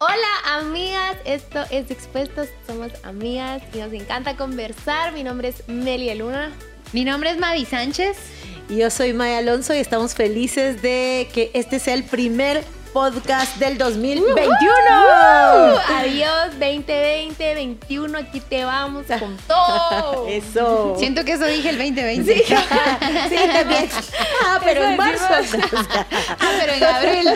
Hola 0.00 0.60
amigas, 0.60 1.16
esto 1.24 1.58
es 1.72 1.90
Expuestos, 1.90 2.46
somos 2.68 2.92
amigas 3.02 3.64
y 3.74 3.78
nos 3.78 3.92
encanta 3.92 4.36
conversar. 4.36 5.12
Mi 5.12 5.24
nombre 5.24 5.48
es 5.48 5.68
Melia 5.68 6.14
Luna. 6.14 6.52
Mi 6.92 7.04
nombre 7.04 7.30
es 7.30 7.38
Mavi 7.38 7.64
Sánchez. 7.64 8.16
Y 8.68 8.76
yo 8.76 8.90
soy 8.90 9.12
Maya 9.12 9.38
Alonso 9.38 9.74
y 9.74 9.78
estamos 9.78 10.14
felices 10.14 10.82
de 10.82 11.28
que 11.34 11.50
este 11.52 11.80
sea 11.80 11.94
el 11.94 12.04
primer 12.04 12.62
podcast 12.92 13.56
del 13.56 13.78
2021. 13.78 14.38
Adiós 15.88 16.50
2020, 16.58 17.54
21, 17.54 18.18
aquí 18.18 18.40
te 18.40 18.64
vamos 18.64 19.06
con 19.06 19.36
todo. 19.46 20.26
Eso. 20.28 20.96
Siento 20.98 21.24
que 21.24 21.32
eso 21.32 21.46
dije 21.46 21.70
el 21.70 21.78
2020. 21.78 22.44
Sí, 23.28 23.36
también. 23.52 23.88
Ah, 24.44 24.60
pero 24.64 24.84
en 24.84 24.96
marzo. 24.96 25.24
ah, 25.30 26.50
pero 26.58 26.72
en 26.72 26.84
abril. 26.84 27.28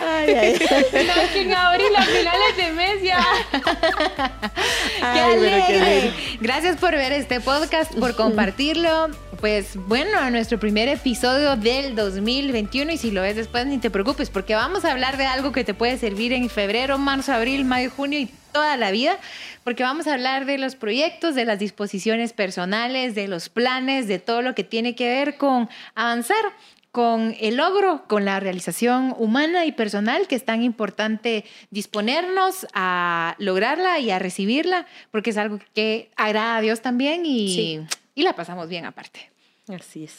Ay, 0.00 0.34
ay. 0.34 0.52
No, 1.06 1.32
que 1.32 1.40
en 1.42 1.54
abril 1.54 1.96
a 1.96 2.02
finales 2.02 2.56
de 2.56 2.72
mes 2.72 3.02
ya. 3.02 3.24
¡Qué 3.52 5.20
Ay, 5.20 5.36
pero 5.40 5.66
qué 5.66 5.76
alegre! 5.76 6.12
Gracias 6.40 6.76
por 6.76 6.92
ver 6.92 7.12
este 7.12 7.40
podcast, 7.40 7.92
por 7.94 8.14
compartirlo. 8.14 9.08
Pues 9.40 9.74
bueno, 9.74 10.18
a 10.20 10.30
nuestro 10.30 10.58
primer 10.60 10.88
episodio 10.88 11.56
del 11.56 11.96
2021 11.96 12.92
y 12.92 12.96
si 12.98 13.10
lo 13.10 13.22
ves 13.22 13.34
después 13.34 13.66
ni 13.66 13.78
te 13.78 13.90
preocupes 13.90 14.30
porque 14.30 14.54
vamos 14.62 14.84
a 14.84 14.92
hablar 14.92 15.16
de 15.16 15.26
algo 15.26 15.50
que 15.50 15.64
te 15.64 15.74
puede 15.74 15.98
servir 15.98 16.32
en 16.32 16.48
febrero, 16.48 16.96
marzo, 16.96 17.32
abril, 17.32 17.64
mayo, 17.64 17.90
junio 17.90 18.20
y 18.20 18.30
toda 18.52 18.76
la 18.76 18.92
vida, 18.92 19.18
porque 19.64 19.82
vamos 19.82 20.06
a 20.06 20.12
hablar 20.14 20.44
de 20.44 20.56
los 20.56 20.76
proyectos, 20.76 21.34
de 21.34 21.44
las 21.44 21.58
disposiciones 21.58 22.32
personales, 22.32 23.16
de 23.16 23.26
los 23.26 23.48
planes, 23.48 24.06
de 24.06 24.20
todo 24.20 24.40
lo 24.40 24.54
que 24.54 24.62
tiene 24.62 24.94
que 24.94 25.08
ver 25.08 25.36
con 25.36 25.68
avanzar 25.96 26.44
con 26.92 27.34
el 27.40 27.56
logro, 27.56 28.04
con 28.06 28.24
la 28.24 28.38
realización 28.38 29.14
humana 29.18 29.64
y 29.64 29.72
personal, 29.72 30.28
que 30.28 30.36
es 30.36 30.44
tan 30.44 30.62
importante 30.62 31.44
disponernos 31.70 32.66
a 32.72 33.34
lograrla 33.38 33.98
y 33.98 34.12
a 34.12 34.20
recibirla, 34.20 34.86
porque 35.10 35.30
es 35.30 35.38
algo 35.38 35.58
que 35.74 36.10
agrada 36.16 36.58
a 36.58 36.60
Dios 36.60 36.82
también 36.82 37.26
y, 37.26 37.52
Sí. 37.54 37.80
y 38.14 38.22
la 38.22 38.34
pasamos 38.36 38.68
bien 38.68 38.84
aparte. 38.84 39.31
Así 39.74 40.04
es. 40.04 40.12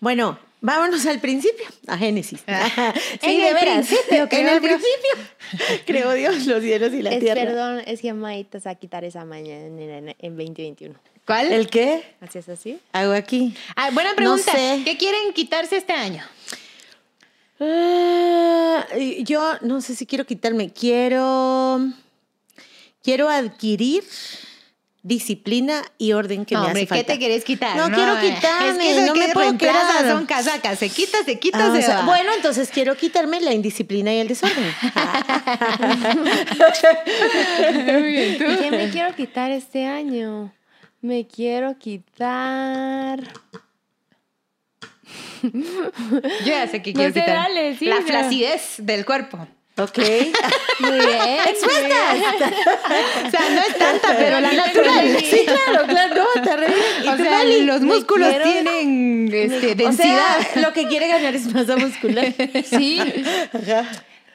Bueno, 0.00 0.38
vámonos 0.60 1.06
al 1.06 1.20
principio, 1.20 1.64
a 1.86 1.96
Génesis. 1.96 2.40
Ah. 2.46 2.92
Sí, 3.20 3.26
En 3.26 3.38
de 3.38 3.48
el 3.48 3.54
veras. 3.54 3.86
principio 3.86 4.22
en 4.22 4.28
creó 4.28 4.48
el 4.56 4.60
Dios. 4.62 4.80
principio. 4.82 5.78
Creó 5.86 6.12
Dios 6.12 6.46
los 6.46 6.62
cielos 6.62 6.92
y 6.92 7.02
la 7.02 7.10
Es, 7.10 7.20
tierra. 7.20 7.42
perdón, 7.42 7.82
es 7.86 8.00
que 8.00 8.12
Maita 8.12 8.58
se 8.60 8.68
va 8.68 8.72
a 8.72 8.74
quitar 8.74 9.04
esa 9.04 9.24
mañana 9.24 9.66
en, 9.66 10.14
en 10.18 10.36
2021. 10.36 10.94
¿Cuál? 11.26 11.52
¿El 11.52 11.68
qué? 11.68 12.02
¿Así 12.20 12.38
es 12.38 12.48
así? 12.48 12.78
Hago 12.92 13.12
aquí. 13.12 13.54
Ah, 13.76 13.90
buena 13.92 14.14
pregunta. 14.14 14.50
sé. 14.52 14.82
¿Qué 14.84 14.96
quieren 14.96 15.32
quitarse 15.34 15.76
este 15.76 15.92
año? 15.92 16.22
Ah, 17.60 18.86
yo 19.24 19.54
no 19.62 19.80
sé 19.80 19.94
si 19.94 20.06
quiero 20.06 20.24
quitarme, 20.24 20.72
quiero 20.72 21.80
quiero 23.02 23.28
adquirir 23.28 24.04
disciplina 25.02 25.82
y 25.96 26.12
orden 26.12 26.44
que 26.44 26.54
no, 26.54 26.62
me 26.62 26.66
hombre, 26.68 26.82
hace 26.82 26.88
¿qué 26.88 26.94
falta. 26.96 27.12
te 27.14 27.18
querés 27.18 27.44
quitar? 27.44 27.76
No 27.76 27.90
quiero 27.94 28.20
quitarme, 28.20 28.70
Es 28.70 28.78
que 28.78 28.90
eso 28.90 29.06
no 29.06 29.12
que 29.14 29.28
me 29.28 29.32
puedo 29.32 29.56
quedar. 29.56 30.10
son 30.10 30.26
casacas. 30.26 30.78
Se 30.78 30.90
quita, 30.90 31.18
se 31.24 31.38
quita, 31.38 31.66
Ah, 31.66 31.70
o 31.70 31.74
se 31.74 31.82
sea, 31.82 32.00
va. 32.00 32.04
bueno, 32.06 32.30
entonces 32.34 32.68
quiero 32.70 32.96
quitarme 32.96 33.40
la 33.40 33.52
indisciplina 33.54 34.12
y 34.12 34.18
el 34.18 34.28
desorden. 34.28 34.74
Muy 37.86 38.02
bien, 38.02 38.38
¿tú? 38.38 38.44
¿Qué 38.60 38.70
me 38.70 38.90
quiero 38.90 39.14
quitar 39.14 39.50
este 39.50 39.86
año? 39.86 40.52
Me 41.00 41.26
quiero 41.26 41.78
quitar. 41.78 43.20
Yo 45.42 45.50
ya 46.44 46.66
sé 46.66 46.82
que 46.82 46.92
No 46.92 46.98
quiero 46.98 47.14
sé, 47.14 47.20
quitar. 47.20 47.36
dale, 47.36 47.76
sí, 47.76 47.86
la 47.86 47.98
o 47.98 48.02
flacidez 48.02 48.74
del 48.78 49.04
cuerpo. 49.04 49.46
Ok. 49.78 49.98
Muy 50.80 50.98
bien. 50.98 51.38
Expuestas. 51.48 52.18
O 53.26 53.30
sea, 53.30 53.50
no 53.50 53.60
es 53.60 53.76
tanta, 53.78 54.16
pero 54.16 54.40
la 54.40 54.52
natural. 54.64 55.16
Sí, 55.20 55.44
claro, 55.44 55.86
claro, 55.86 56.14
no, 56.14 56.26
está 56.42 56.56
re 56.56 56.66
bien. 56.66 56.78
¿Y 57.04 57.08
O 57.08 57.16
tú, 57.16 57.22
sea, 57.22 57.30
Mali? 57.38 57.62
los 57.62 57.80
músculos 57.82 58.28
quiero- 58.28 58.44
tienen 58.44 59.28
este, 59.32 59.72
O 59.72 59.74
densidad. 59.74 60.38
sea, 60.52 60.62
lo 60.62 60.72
que 60.72 60.86
quiere 60.88 61.08
ganar 61.08 61.34
es 61.34 61.52
masa 61.52 61.76
muscular. 61.76 62.32
Sí. 62.64 63.00
Ajá. 63.52 63.84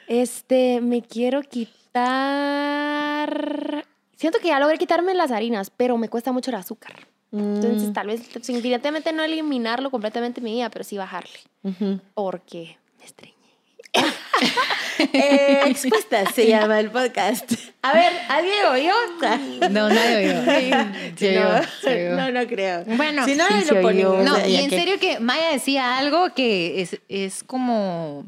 Este, 0.06 0.80
me 0.80 1.02
quiero 1.02 1.42
quitar. 2.44 3.84
Siento 4.16 4.38
que 4.38 4.48
ya 4.48 4.58
logré 4.60 4.78
quitarme 4.78 5.14
las 5.14 5.30
harinas, 5.30 5.70
pero 5.70 5.96
me 5.98 6.08
cuesta 6.08 6.32
mucho 6.32 6.50
el 6.50 6.56
azúcar. 6.56 7.06
Entonces, 7.32 7.88
Mm, 7.88 7.92
tal 7.92 8.06
vez, 8.06 8.32
definitivamente 8.32 9.12
no 9.12 9.24
eliminarlo 9.24 9.90
completamente 9.90 10.40
mi 10.40 10.52
vida, 10.52 10.70
pero 10.70 10.84
sí 10.84 10.96
bajarle. 10.96 11.38
Porque 12.14 12.76
me 12.98 13.04
estreñé. 13.04 13.33
Eh, 15.12 15.60
expuestas 15.66 16.34
se 16.34 16.46
llama 16.48 16.80
el 16.80 16.90
podcast. 16.90 17.52
A 17.82 17.92
ver, 17.92 18.12
¿alguien 18.28 18.54
oyó? 18.70 18.92
No, 19.70 19.88
nadie 19.90 20.30
oyó. 20.30 20.52
Sí, 21.16 21.34
no, 21.34 21.90
oyó. 21.90 22.16
no, 22.16 22.30
no 22.30 22.46
creo. 22.46 22.84
Bueno, 22.86 23.24
si 23.24 23.34
no, 23.34 23.44
sí 23.48 23.74
lo 23.74 23.80
ponemos. 23.82 24.24
No, 24.24 24.46
y 24.46 24.56
en 24.56 24.70
que- 24.70 24.78
serio 24.78 24.98
que 25.00 25.20
Maya 25.20 25.50
decía 25.52 25.98
algo 25.98 26.32
que 26.34 26.80
es, 26.80 26.98
es 27.08 27.42
como 27.44 28.24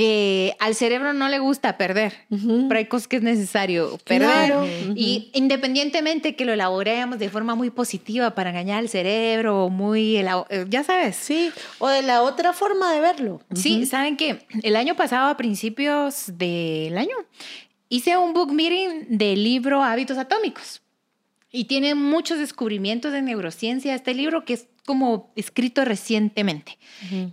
que 0.00 0.56
al 0.60 0.74
cerebro 0.74 1.12
no 1.12 1.28
le 1.28 1.38
gusta 1.40 1.76
perder, 1.76 2.14
Ujú. 2.30 2.68
pero 2.68 2.78
hay 2.78 2.86
cosas 2.86 3.06
que 3.06 3.16
es 3.16 3.22
necesario 3.22 3.98
perder. 4.06 4.46
Claro. 4.46 4.66
Y 4.94 5.30
independientemente 5.34 6.36
que 6.36 6.46
lo 6.46 6.54
elaboremos 6.54 7.18
de 7.18 7.28
forma 7.28 7.54
muy 7.54 7.68
positiva 7.68 8.34
para 8.34 8.48
engañar 8.48 8.78
al 8.78 8.88
cerebro, 8.88 9.68
muy, 9.68 10.16
eh, 10.16 10.24
ya 10.70 10.84
sabes. 10.84 11.16
Sí, 11.16 11.52
o 11.80 11.88
de 11.88 12.00
la 12.00 12.22
otra 12.22 12.54
forma 12.54 12.94
de 12.94 13.00
verlo. 13.02 13.42
Sí, 13.54 13.84
saben 13.84 14.16
que 14.16 14.46
el 14.62 14.74
año 14.74 14.96
pasado, 14.96 15.28
a 15.28 15.36
principios 15.36 16.32
del 16.38 16.96
año, 16.96 17.16
hice 17.90 18.16
un 18.16 18.32
book 18.32 18.52
meeting 18.54 19.04
del 19.18 19.44
libro 19.44 19.82
Hábitos 19.82 20.16
Atómicos. 20.16 20.80
Y 21.52 21.64
tiene 21.64 21.94
muchos 21.94 22.38
descubrimientos 22.38 23.12
de 23.12 23.20
neurociencia 23.20 23.94
este 23.94 24.14
libro 24.14 24.46
que 24.46 24.54
es 24.54 24.66
como 24.86 25.30
escrito 25.36 25.84
recientemente. 25.84 26.78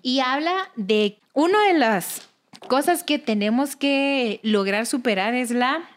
Y 0.02 0.20
habla 0.20 0.70
de 0.76 1.18
una 1.32 1.64
de 1.68 1.76
las 1.76 2.28
cosas 2.68 3.04
que 3.04 3.20
tenemos 3.20 3.76
que 3.76 4.40
lograr 4.44 4.86
superar 4.86 5.34
es 5.34 5.52
la 5.52 5.90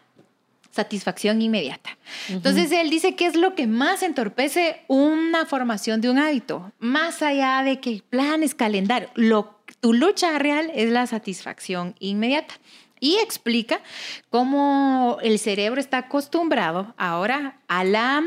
satisfacción 0.71 1.41
inmediata. 1.41 1.97
Entonces 2.29 2.71
él 2.71 2.89
dice 2.89 3.15
que 3.15 3.25
es 3.25 3.35
lo 3.35 3.55
que 3.55 3.67
más 3.67 4.03
entorpece 4.03 4.81
una 4.87 5.45
formación 5.45 6.01
de 6.01 6.09
un 6.09 6.17
hábito, 6.17 6.71
más 6.79 7.21
allá 7.21 7.61
de 7.63 7.79
que 7.79 8.01
planes, 8.09 8.55
calendario, 8.55 9.09
lo, 9.15 9.59
tu 9.81 9.93
lucha 9.93 10.37
real 10.39 10.71
es 10.73 10.89
la 10.89 11.07
satisfacción 11.07 11.95
inmediata. 11.99 12.55
Y 12.99 13.17
explica 13.17 13.81
cómo 14.29 15.17
el 15.23 15.39
cerebro 15.39 15.81
está 15.81 15.97
acostumbrado 15.97 16.93
ahora 16.97 17.59
a 17.67 17.83
la 17.83 18.23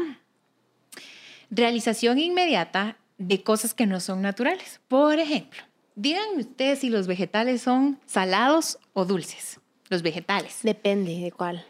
realización 1.48 2.18
inmediata 2.18 2.96
de 3.16 3.42
cosas 3.42 3.72
que 3.72 3.86
no 3.86 4.00
son 4.00 4.20
naturales. 4.20 4.80
Por 4.88 5.20
ejemplo, 5.20 5.62
díganme 5.94 6.40
ustedes 6.40 6.80
si 6.80 6.88
los 6.90 7.06
vegetales 7.06 7.62
son 7.62 7.98
salados 8.06 8.78
o 8.92 9.04
dulces. 9.04 9.60
Los 9.88 10.02
vegetales. 10.02 10.58
Depende 10.62 11.18
de 11.20 11.30
cuál. 11.32 11.64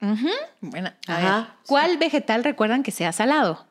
Ujú. 0.00 0.28
Bueno, 0.60 0.90
a 1.06 1.16
Ajá. 1.16 1.36
ver, 1.38 1.46
¿cuál 1.66 1.96
vegetal 1.98 2.42
recuerdan 2.44 2.82
que 2.82 2.90
sea 2.90 3.12
salado? 3.12 3.66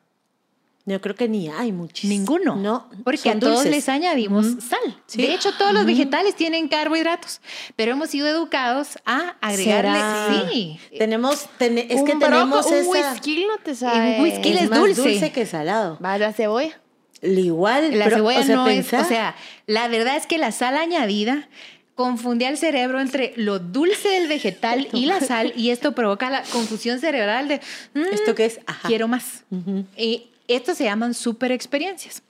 Yo 0.84 1.00
creo 1.00 1.14
que 1.14 1.28
ni 1.28 1.48
hay 1.48 1.70
muchísimos. 1.70 2.18
Ninguno. 2.18 2.56
No, 2.56 2.90
Porque 3.04 3.30
a 3.30 3.38
todos 3.38 3.54
dulces. 3.58 3.70
les 3.70 3.88
añadimos 3.88 4.46
sal. 4.68 5.00
Sí. 5.06 5.22
De 5.22 5.32
hecho, 5.32 5.52
todos 5.56 5.72
los 5.72 5.86
vegetales 5.86 6.34
tienen 6.34 6.66
carbohidratos, 6.66 7.40
pero 7.76 7.92
hemos 7.92 8.10
sido 8.10 8.26
educados 8.26 8.98
a 9.04 9.36
agregarle. 9.40 9.92
¿Será? 9.92 10.48
Sí. 10.50 10.80
Tenemos, 10.98 11.46
ten- 11.56 11.78
es 11.78 11.86
que 12.02 12.14
Un 12.14 12.18
tenemos 12.18 12.66
broco- 12.66 12.74
esa... 12.74 12.88
Un 13.08 13.12
whisky 13.12 13.44
no 13.46 13.58
te 13.62 13.76
sabe. 13.76 14.16
Un 14.16 14.22
whisky 14.24 14.48
es 14.54 14.62
es 14.62 14.70
más 14.70 14.78
dulce. 14.80 15.02
dulce 15.02 15.30
que 15.30 15.46
salado. 15.46 15.98
Va 16.04 16.18
la 16.18 16.32
cebolla. 16.32 16.80
Igual, 17.22 17.98
La 17.98 18.04
pero, 18.06 18.16
cebolla 18.16 18.40
o 18.40 18.42
sea, 18.42 18.56
no 18.56 18.66
pensá- 18.66 18.98
es. 19.00 19.06
O 19.06 19.08
sea, 19.08 19.34
la 19.66 19.88
verdad 19.88 20.16
es 20.16 20.26
que 20.26 20.38
la 20.38 20.50
sal 20.52 20.76
añadida 20.76 21.48
confunde 21.94 22.46
al 22.46 22.56
cerebro 22.56 23.00
entre 23.00 23.32
lo 23.36 23.58
dulce 23.58 24.08
del 24.08 24.26
vegetal 24.28 24.88
y 24.92 25.06
la 25.06 25.20
sal, 25.20 25.52
y 25.56 25.70
esto 25.70 25.92
provoca 25.94 26.30
la 26.30 26.42
confusión 26.42 26.98
cerebral 26.98 27.48
de. 27.48 27.60
"Mm, 27.94 28.12
¿Esto 28.12 28.34
qué 28.34 28.46
es? 28.46 28.60
Ajá. 28.66 28.88
Quiero 28.88 29.06
más. 29.08 29.44
Y 29.96 30.28
estos 30.48 30.78
se 30.78 30.84
llaman 30.84 31.14
super 31.14 31.52
experiencias. 31.52 32.22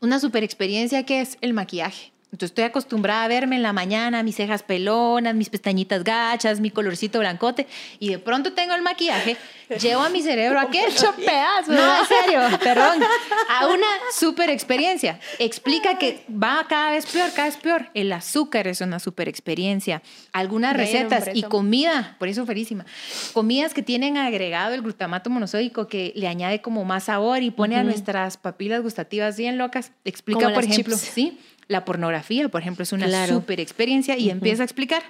Una 0.00 0.20
super 0.20 0.44
experiencia 0.44 1.04
que 1.06 1.20
es 1.20 1.38
el 1.40 1.54
maquillaje. 1.54 2.12
Entonces 2.30 2.50
estoy 2.50 2.64
acostumbrada 2.64 3.24
a 3.24 3.28
verme 3.28 3.56
en 3.56 3.62
la 3.62 3.72
mañana, 3.72 4.22
mis 4.22 4.36
cejas 4.36 4.62
pelonas, 4.62 5.34
mis 5.34 5.48
pestañitas 5.48 6.04
gachas, 6.04 6.60
mi 6.60 6.70
colorcito 6.70 7.18
blancote, 7.20 7.66
y 7.98 8.10
de 8.10 8.18
pronto 8.18 8.52
tengo 8.52 8.74
el 8.74 8.82
maquillaje, 8.82 9.38
llevo 9.80 10.02
a 10.02 10.10
mi 10.10 10.20
cerebro 10.22 10.60
a 10.60 10.70
qué? 10.70 10.84
Hecho 10.88 11.14
pedazo. 11.16 11.72
No, 11.72 11.98
en 12.00 12.06
serio, 12.06 12.58
perdón. 12.62 13.02
A 13.48 13.66
una 13.68 13.86
super 14.12 14.50
experiencia. 14.50 15.18
Explica 15.38 15.98
que 15.98 16.22
va 16.30 16.66
cada 16.68 16.90
vez 16.90 17.06
peor, 17.06 17.30
cada 17.32 17.48
vez 17.48 17.56
peor. 17.56 17.90
El 17.94 18.12
azúcar 18.12 18.66
es 18.68 18.82
una 18.82 18.98
super 18.98 19.26
experiencia. 19.26 20.02
Algunas 20.32 20.76
recetas 20.76 21.30
y 21.32 21.44
comida, 21.44 22.16
por 22.18 22.28
eso 22.28 22.44
ferísima. 22.44 22.84
Comidas 23.32 23.72
que 23.72 23.82
tienen 23.82 24.18
agregado 24.18 24.74
el 24.74 24.82
glutamato 24.82 25.30
monosódico 25.30 25.88
que 25.88 26.12
le 26.14 26.28
añade 26.28 26.60
como 26.60 26.84
más 26.84 27.04
sabor 27.04 27.42
y 27.42 27.50
pone 27.50 27.76
a 27.76 27.84
nuestras 27.84 28.36
papilas 28.36 28.82
gustativas 28.82 29.38
bien 29.38 29.56
locas. 29.56 29.92
Explica, 30.04 30.42
Como 30.42 30.54
por 30.54 30.64
ejemplo, 30.64 30.94
chips. 30.94 31.08
sí, 31.08 31.38
la 31.68 31.84
pornografía, 31.84 32.48
por 32.48 32.60
ejemplo, 32.62 32.82
es 32.82 32.92
una 32.92 33.06
Claro. 33.06 33.34
super 33.34 33.60
experiencia 33.60 34.16
y 34.16 34.30
empieza 34.30 34.62
a 34.62 34.64
explicar. 34.64 35.02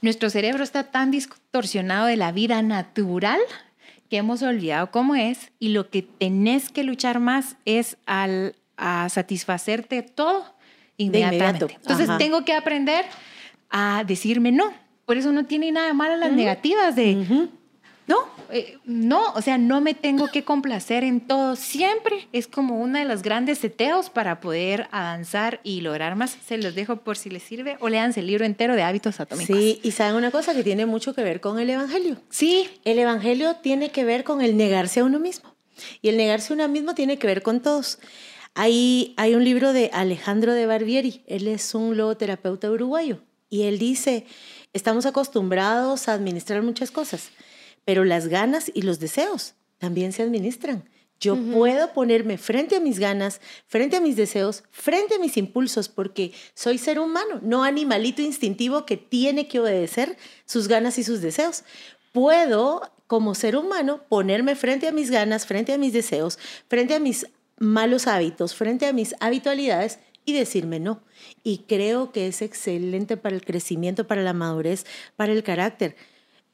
Nuestro 0.00 0.30
cerebro 0.30 0.64
está 0.64 0.84
tan 0.84 1.10
distorsionado 1.10 2.06
de 2.06 2.16
la 2.16 2.32
vida 2.32 2.62
natural 2.62 3.40
que 4.08 4.16
hemos 4.18 4.42
olvidado 4.42 4.90
cómo 4.90 5.14
es 5.14 5.50
y 5.58 5.68
lo 5.70 5.90
que 5.90 6.02
tenés 6.02 6.70
que 6.70 6.84
luchar 6.84 7.18
más 7.20 7.56
es 7.64 7.96
al, 8.06 8.54
a 8.76 9.08
satisfacerte 9.08 10.02
todo 10.02 10.44
inmediatamente. 10.96 11.46
inmediato. 11.64 11.80
Entonces 11.82 12.08
Ajá. 12.08 12.18
tengo 12.18 12.44
que 12.44 12.52
aprender 12.54 13.04
a 13.70 14.04
decirme 14.06 14.52
no. 14.52 14.72
Por 15.06 15.16
eso 15.16 15.32
no 15.32 15.44
tiene 15.44 15.72
nada 15.72 15.88
de 15.88 15.94
malo 15.94 16.16
las 16.16 16.32
negativas 16.32 16.94
de 16.94 17.48
eh, 18.52 18.78
no, 18.84 19.32
o 19.32 19.42
sea, 19.42 19.58
no 19.58 19.80
me 19.80 19.94
tengo 19.94 20.28
que 20.28 20.44
complacer 20.44 21.04
en 21.04 21.20
todo 21.20 21.56
siempre. 21.56 22.28
Es 22.32 22.46
como 22.46 22.80
uno 22.80 22.98
de 22.98 23.04
los 23.04 23.22
grandes 23.22 23.58
seteos 23.58 24.10
para 24.10 24.40
poder 24.40 24.88
avanzar 24.90 25.60
y 25.64 25.80
lograr 25.80 26.16
más. 26.16 26.36
Se 26.46 26.58
los 26.58 26.74
dejo 26.74 26.96
por 26.96 27.16
si 27.16 27.30
les 27.30 27.42
sirve 27.42 27.76
o 27.80 27.88
leanse 27.88 28.20
el 28.20 28.26
libro 28.26 28.44
entero 28.44 28.76
de 28.76 28.82
hábitos 28.82 29.20
atómicos. 29.20 29.56
Sí, 29.56 29.80
y 29.82 29.92
saben 29.92 30.16
una 30.16 30.30
cosa 30.30 30.54
que 30.54 30.62
tiene 30.62 30.86
mucho 30.86 31.14
que 31.14 31.22
ver 31.22 31.40
con 31.40 31.58
el 31.58 31.70
Evangelio. 31.70 32.18
Sí, 32.28 32.68
El 32.84 32.98
Evangelio 32.98 33.56
tiene 33.56 33.90
que 33.90 34.04
ver 34.04 34.22
con 34.22 34.42
el 34.42 34.56
negarse 34.56 35.00
a 35.00 35.04
uno 35.04 35.18
mismo. 35.18 35.54
Y 36.02 36.10
el 36.10 36.16
negarse 36.16 36.52
a 36.52 36.56
uno 36.56 36.68
mismo 36.68 36.94
tiene 36.94 37.18
que 37.18 37.26
ver 37.26 37.42
con 37.42 37.60
todos. 37.60 37.98
Hay, 38.54 39.14
hay 39.16 39.34
un 39.34 39.44
libro 39.44 39.72
de 39.72 39.90
Alejandro 39.92 40.52
de 40.52 40.66
Barbieri. 40.66 41.22
Él 41.26 41.48
es 41.48 41.74
un 41.74 41.96
logoterapeuta 41.96 42.70
uruguayo. 42.70 43.22
Y 43.48 43.62
él 43.64 43.78
dice, 43.78 44.26
estamos 44.72 45.06
acostumbrados 45.06 46.08
a 46.08 46.14
administrar 46.14 46.62
muchas 46.62 46.90
cosas, 46.90 47.30
pero 47.84 48.04
las 48.04 48.28
ganas 48.28 48.70
y 48.74 48.82
los 48.82 49.00
deseos 49.00 49.54
también 49.78 50.12
se 50.12 50.22
administran. 50.22 50.84
Yo 51.22 51.36
puedo 51.36 51.92
ponerme 51.92 52.36
frente 52.36 52.74
a 52.74 52.80
mis 52.80 52.98
ganas, 52.98 53.40
frente 53.68 53.96
a 53.96 54.00
mis 54.00 54.16
deseos, 54.16 54.64
frente 54.72 55.14
a 55.14 55.20
mis 55.20 55.36
impulsos, 55.36 55.88
porque 55.88 56.32
soy 56.52 56.78
ser 56.78 56.98
humano, 56.98 57.38
no 57.42 57.62
animalito 57.62 58.22
instintivo 58.22 58.84
que 58.86 58.96
tiene 58.96 59.46
que 59.46 59.60
obedecer 59.60 60.16
sus 60.46 60.66
ganas 60.66 60.98
y 60.98 61.04
sus 61.04 61.20
deseos. 61.20 61.62
Puedo, 62.10 62.92
como 63.06 63.36
ser 63.36 63.56
humano, 63.56 64.02
ponerme 64.08 64.56
frente 64.56 64.88
a 64.88 64.92
mis 64.92 65.12
ganas, 65.12 65.46
frente 65.46 65.72
a 65.72 65.78
mis 65.78 65.92
deseos, 65.92 66.40
frente 66.66 66.96
a 66.96 66.98
mis 66.98 67.28
malos 67.56 68.08
hábitos, 68.08 68.56
frente 68.56 68.86
a 68.86 68.92
mis 68.92 69.14
habitualidades 69.20 70.00
y 70.24 70.32
decirme 70.32 70.80
no. 70.80 71.02
Y 71.44 71.58
creo 71.68 72.10
que 72.10 72.26
es 72.26 72.42
excelente 72.42 73.16
para 73.16 73.36
el 73.36 73.44
crecimiento, 73.44 74.08
para 74.08 74.22
la 74.22 74.32
madurez, 74.32 74.86
para 75.14 75.32
el 75.32 75.44
carácter. 75.44 75.94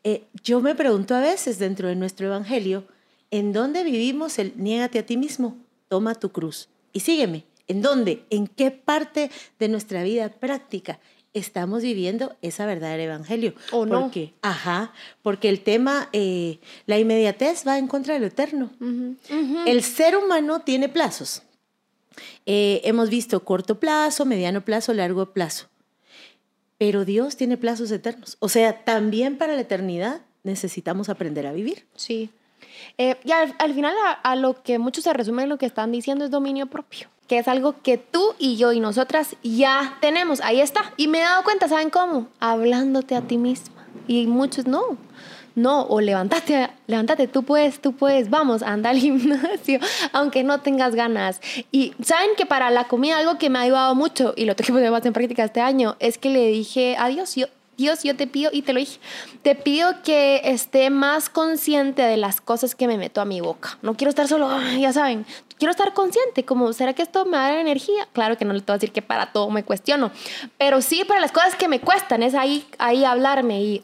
Eh, 0.05 0.25
yo 0.43 0.61
me 0.61 0.75
pregunto 0.75 1.15
a 1.15 1.21
veces 1.21 1.59
dentro 1.59 1.89
de 1.89 1.97
nuestro 1.97 2.27
evangelio, 2.27 2.85
¿en 3.31 3.53
dónde 3.53 3.85
vivimos 3.85 4.39
el 4.39 4.53
niégate 4.56 4.99
a 4.99 5.06
ti 5.06 5.17
mismo? 5.17 5.56
Toma 5.89 6.15
tu 6.15 6.31
cruz 6.31 6.69
y 6.93 7.00
sígueme. 7.00 7.45
¿En 7.67 7.83
dónde? 7.83 8.25
¿En 8.31 8.47
qué 8.47 8.71
parte 8.71 9.31
de 9.59 9.69
nuestra 9.69 10.03
vida 10.03 10.31
práctica 10.31 11.00
estamos 11.35 11.83
viviendo 11.83 12.35
esa 12.41 12.65
verdad 12.65 12.93
del 12.93 13.03
evangelio? 13.03 13.55
¿O 13.73 13.85
no? 13.85 14.03
Porque, 14.03 14.33
ajá, 14.41 14.93
porque 15.23 15.50
el 15.50 15.61
tema, 15.61 16.09
eh, 16.12 16.61
la 16.87 16.99
inmediatez 16.99 17.67
va 17.67 17.79
en 17.79 17.87
contra 17.87 18.15
de 18.15 18.21
lo 18.21 18.27
eterno. 18.27 18.71
El 19.67 19.83
ser 19.83 20.17
humano 20.17 20.61
tiene 20.61 20.89
plazos. 20.89 21.43
Eh, 22.47 22.81
hemos 22.85 23.11
visto 23.11 23.44
corto 23.44 23.79
plazo, 23.79 24.25
mediano 24.25 24.65
plazo, 24.65 24.94
largo 24.94 25.33
plazo. 25.33 25.67
Pero 26.79 27.05
Dios 27.05 27.37
tiene 27.37 27.57
plazos 27.57 27.91
eternos. 27.91 28.37
O 28.41 28.49
sea, 28.49 28.85
también 28.85 29.37
para 29.37 29.55
la 29.55 29.61
eternidad 29.61 30.21
necesitamos 30.45 31.09
aprender 31.09 31.47
a 31.47 31.53
vivir. 31.53 31.87
Sí. 31.97 32.31
Eh, 32.97 33.17
y 33.25 33.33
al, 33.33 33.55
al 33.59 33.75
final 33.75 33.95
a, 34.07 34.13
a 34.13 34.37
lo 34.37 34.63
que 34.63 34.79
muchos 34.79 35.05
se 35.05 35.13
resumen 35.13 35.49
lo 35.49 35.59
que 35.59 35.67
están 35.67 35.93
diciendo 35.93 36.25
es 36.25 36.31
dominio 36.31 36.67
propio, 36.67 37.09
que 37.27 37.39
es 37.39 37.49
algo 37.49 37.83
que 37.83 37.99
tú 37.99 38.35
y 38.39 38.57
yo 38.57 38.73
y 38.73 38.81
nosotras 38.81 39.37
ya 39.43 39.99
tenemos, 40.01 40.41
ahí 40.41 40.61
está. 40.61 40.93
Y 40.97 41.09
me 41.09 41.19
he 41.19 41.23
dado 41.23 41.43
cuenta, 41.45 41.69
¿saben 41.69 41.91
cómo? 41.91 42.29
Hablándote 42.41 43.15
a 43.17 43.23
ti 43.23 43.39
misma. 43.39 43.87
Y 44.07 44.27
muchos 44.27 44.67
no. 44.67 44.97
No, 45.58 45.82
o 45.82 46.00
levántate, 46.00 46.70
levántate, 46.87 47.26
tú 47.26 47.43
puedes, 47.43 47.81
tú 47.81 47.93
puedes, 47.93 48.31
vamos, 48.31 48.62
anda 48.62 48.90
al 48.90 48.99
gimnasio, 49.00 49.81
aunque 50.12 50.44
no 50.44 50.60
tengas 50.60 50.94
ganas. 50.94 51.40
Y 51.72 51.94
saben 52.00 52.31
que 52.37 52.46
para 52.46 52.70
la 52.70 52.84
comida 52.84 53.19
algo 53.19 53.38
que 53.38 53.50
me 53.50 53.58
ha 53.58 53.62
ayudado 53.62 53.96
mucho, 53.96 54.34
y 54.37 54.44
lo 54.44 54.55
tengo 54.55 54.69
que 54.69 54.72
poner 54.75 54.93
más 54.93 55.05
en 55.05 55.12
práctica 55.12 55.43
este 55.43 55.60
año, 55.60 55.96
es 55.99 56.16
que 56.16 56.31
le 56.31 56.46
dije, 56.46 56.94
adiós, 56.96 57.34
yo, 57.34 57.46
Dios, 57.76 58.05
yo 58.05 58.14
te 58.14 58.28
pido, 58.28 58.52
y 58.52 58.62
te 58.62 58.72
lo 58.72 58.78
dije, 58.78 59.00
te 59.43 59.56
pido 59.56 60.00
que 60.05 60.43
esté 60.44 60.90
más 60.90 61.28
consciente 61.28 62.02
de 62.02 62.16
las 62.16 62.40
cosas 62.40 62.76
que 62.76 62.87
me 62.87 62.96
meto 62.96 63.20
a 63.20 63.25
mi 63.25 63.40
boca. 63.40 63.78
No 63.82 63.96
quiero 63.96 64.10
estar 64.10 64.28
solo, 64.28 64.49
"Ay, 64.49 64.82
ya 64.82 64.93
saben, 64.93 65.26
quiero 65.58 65.72
estar 65.72 65.93
consciente, 65.93 66.44
como, 66.44 66.72
¿será 66.72 66.93
que 66.93 67.02
esto 67.02 67.25
me 67.25 67.37
va 67.37 67.46
a 67.46 67.50
dar 67.50 67.58
energía? 67.58 68.06
Claro 68.12 68.38
que 68.38 68.44
no 68.44 68.52
le 68.52 68.60
te 68.60 68.66
voy 68.66 68.75
a 68.75 68.78
decir 68.78 68.93
que 68.93 69.02
para 69.02 69.32
todo 69.32 69.50
me 69.50 69.64
cuestiono, 69.64 70.12
pero 70.56 70.81
sí 70.82 71.02
para 71.05 71.19
las 71.19 71.32
cosas 71.32 71.56
que 71.56 71.66
me 71.66 71.81
cuestan, 71.81 72.22
es 72.22 72.37
ahí, 72.37 72.64
ahí 72.78 73.05
hablarme 73.05 73.60
y 73.60 73.82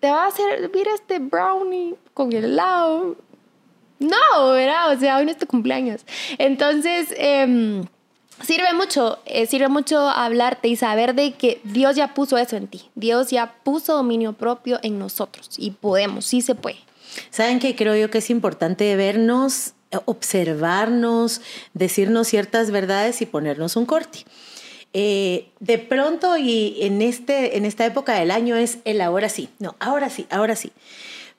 te 0.00 0.10
va 0.10 0.26
a 0.26 0.30
servir 0.30 0.86
este 0.94 1.18
brownie 1.18 1.96
con 2.14 2.32
el 2.32 2.44
helado. 2.44 3.16
No, 3.98 4.52
¿verdad? 4.52 4.92
O 4.92 4.98
sea, 4.98 5.16
hoy 5.16 5.24
no 5.24 5.30
es 5.30 5.38
tu 5.38 5.46
cumpleaños. 5.46 6.02
Entonces, 6.38 7.12
em, 7.16 7.84
sirve 8.44 8.72
mucho, 8.74 9.18
eh, 9.26 9.46
sirve 9.46 9.68
mucho 9.68 9.98
hablarte 9.98 10.68
y 10.68 10.76
saber 10.76 11.14
de 11.14 11.32
que 11.32 11.60
Dios 11.64 11.96
ya 11.96 12.14
puso 12.14 12.38
eso 12.38 12.56
en 12.56 12.68
ti. 12.68 12.88
Dios 12.94 13.30
ya 13.30 13.54
puso 13.64 13.94
dominio 13.94 14.34
propio 14.34 14.78
en 14.82 14.98
nosotros 14.98 15.50
y 15.58 15.72
podemos, 15.72 16.26
sí 16.26 16.42
se 16.42 16.54
puede. 16.54 16.78
¿Saben 17.30 17.58
que 17.58 17.74
creo 17.74 17.96
yo 17.96 18.10
que 18.10 18.18
es 18.18 18.30
importante 18.30 18.94
vernos, 18.94 19.72
observarnos, 20.04 21.40
decirnos 21.74 22.28
ciertas 22.28 22.70
verdades 22.70 23.20
y 23.22 23.26
ponernos 23.26 23.74
un 23.76 23.86
corte? 23.86 24.24
Eh, 24.94 25.50
de 25.60 25.78
pronto 25.78 26.38
y 26.38 26.78
en, 26.80 27.02
este, 27.02 27.56
en 27.56 27.64
esta 27.64 27.84
época 27.84 28.14
del 28.14 28.30
año 28.30 28.56
es 28.56 28.78
el 28.84 29.00
ahora 29.00 29.28
sí, 29.28 29.50
no, 29.58 29.76
ahora 29.80 30.08
sí, 30.10 30.26
ahora 30.30 30.56
sí. 30.56 30.72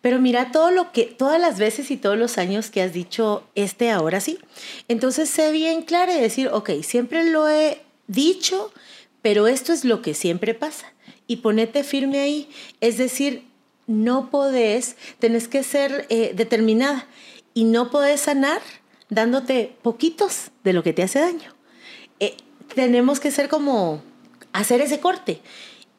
Pero 0.02 0.20
mira 0.20 0.52
todo 0.52 0.72
lo 0.72 0.92
que, 0.92 1.06
todas 1.06 1.42
las 1.42 1.60
veces 1.60 1.92
y 1.92 1.98
todos 1.98 2.18
los 2.18 2.38
años 2.38 2.70
que 2.70 2.82
has 2.82 2.94
dicho 2.94 3.44
este 3.56 3.92
ahora 3.92 4.22
sí. 4.22 4.40
Entonces 4.88 5.30
sé 5.30 5.52
bien 5.52 5.82
claro 5.82 6.14
y 6.14 6.20
decir, 6.20 6.48
ok, 6.50 6.70
siempre 6.84 7.30
lo 7.30 7.50
he 7.50 7.82
dicho, 8.08 8.72
pero 9.22 9.48
esto 9.48 9.74
es 9.74 9.84
lo 9.84 10.02
que 10.02 10.14
siempre 10.14 10.54
pasa. 10.54 10.94
Y 11.28 11.38
ponete 11.38 11.84
firme 11.84 12.20
ahí. 12.20 12.50
Es 12.80 12.98
decir, 12.98 13.44
no 13.88 14.30
podés, 14.30 14.96
tenés 15.20 15.48
que 15.48 15.64
ser 15.64 16.06
eh, 16.10 16.32
determinada 16.34 17.08
y 17.54 17.66
no 17.66 17.92
podés 17.92 18.22
sanar 18.22 18.62
dándote 19.10 19.76
poquitos 19.82 20.52
de 20.64 20.74
lo 20.74 20.84
que 20.84 20.94
te 20.94 21.04
hace 21.04 21.20
daño. 21.20 21.59
Tenemos 22.76 23.20
que 23.20 23.32
ser 23.32 23.50
como 23.50 24.02
hacer 24.54 24.82
ese 24.82 25.00
corte 25.00 25.42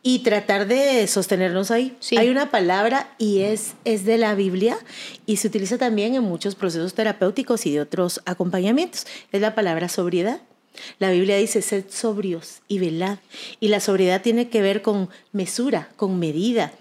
y 0.02 0.20
tratar 0.20 0.67
de 0.67 1.06
sostenernos 1.06 1.70
ahí. 1.70 1.96
Sí. 2.00 2.17
Hay 2.17 2.28
una 2.28 2.50
palabra 2.50 3.14
y 3.19 3.40
es, 3.40 3.75
es 3.84 4.05
de 4.05 4.19
la 4.19 4.34
Biblia 4.34 4.79
y 5.27 5.36
se 5.36 5.48
utiliza 5.48 5.79
también 5.79 6.15
en 6.15 6.22
muchos 6.22 6.55
procesos 6.55 6.94
terapéuticos 6.94 7.67
y 7.67 7.72
de 7.72 7.81
otros 7.81 8.20
acompañamientos. 8.24 9.06
Es 9.32 9.41
la 9.41 9.55
palabra 9.55 9.89
sobriedad. 9.89 10.41
La 10.98 11.10
Biblia 11.10 11.36
dice, 11.36 11.62
sed 11.62 11.84
sobrios 11.91 12.62
y 12.69 12.79
velad. 12.79 13.19
Y 13.58 13.69
la 13.69 13.81
sobriedad 13.81 14.22
tiene 14.22 14.48
que 14.48 14.62
ver 14.62 14.82
con 14.82 15.10
mesura, 15.32 15.91
con 15.96 16.19
medida, 16.19 16.72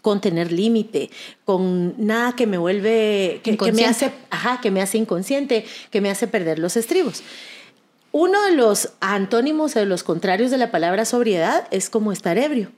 con 0.00 0.20
tener 0.20 0.52
límite, 0.52 1.10
con 1.44 1.94
nada 1.98 2.36
que 2.36 2.46
me 2.46 2.56
vuelve, 2.56 3.40
que, 3.42 3.56
que 3.56 3.72
me 3.72 3.84
hace, 3.84 4.12
ajá, 4.30 4.60
que 4.60 4.70
me 4.70 4.80
hace 4.80 4.98
inconsciente, 4.98 5.66
que 5.90 6.00
me 6.00 6.10
hace 6.10 6.28
perder 6.28 6.58
los 6.58 6.76
estribos. 6.76 7.22
Uno 8.12 8.42
de 8.44 8.52
los 8.52 8.92
antónimos 9.00 9.74
de 9.74 9.84
los 9.84 10.02
contrarios 10.02 10.50
de 10.50 10.58
la 10.58 10.70
palabra 10.70 11.04
sobriedad 11.04 11.66
es 11.70 11.90
como 11.90 12.12
estar 12.12 12.38
ebrio. 12.38 12.72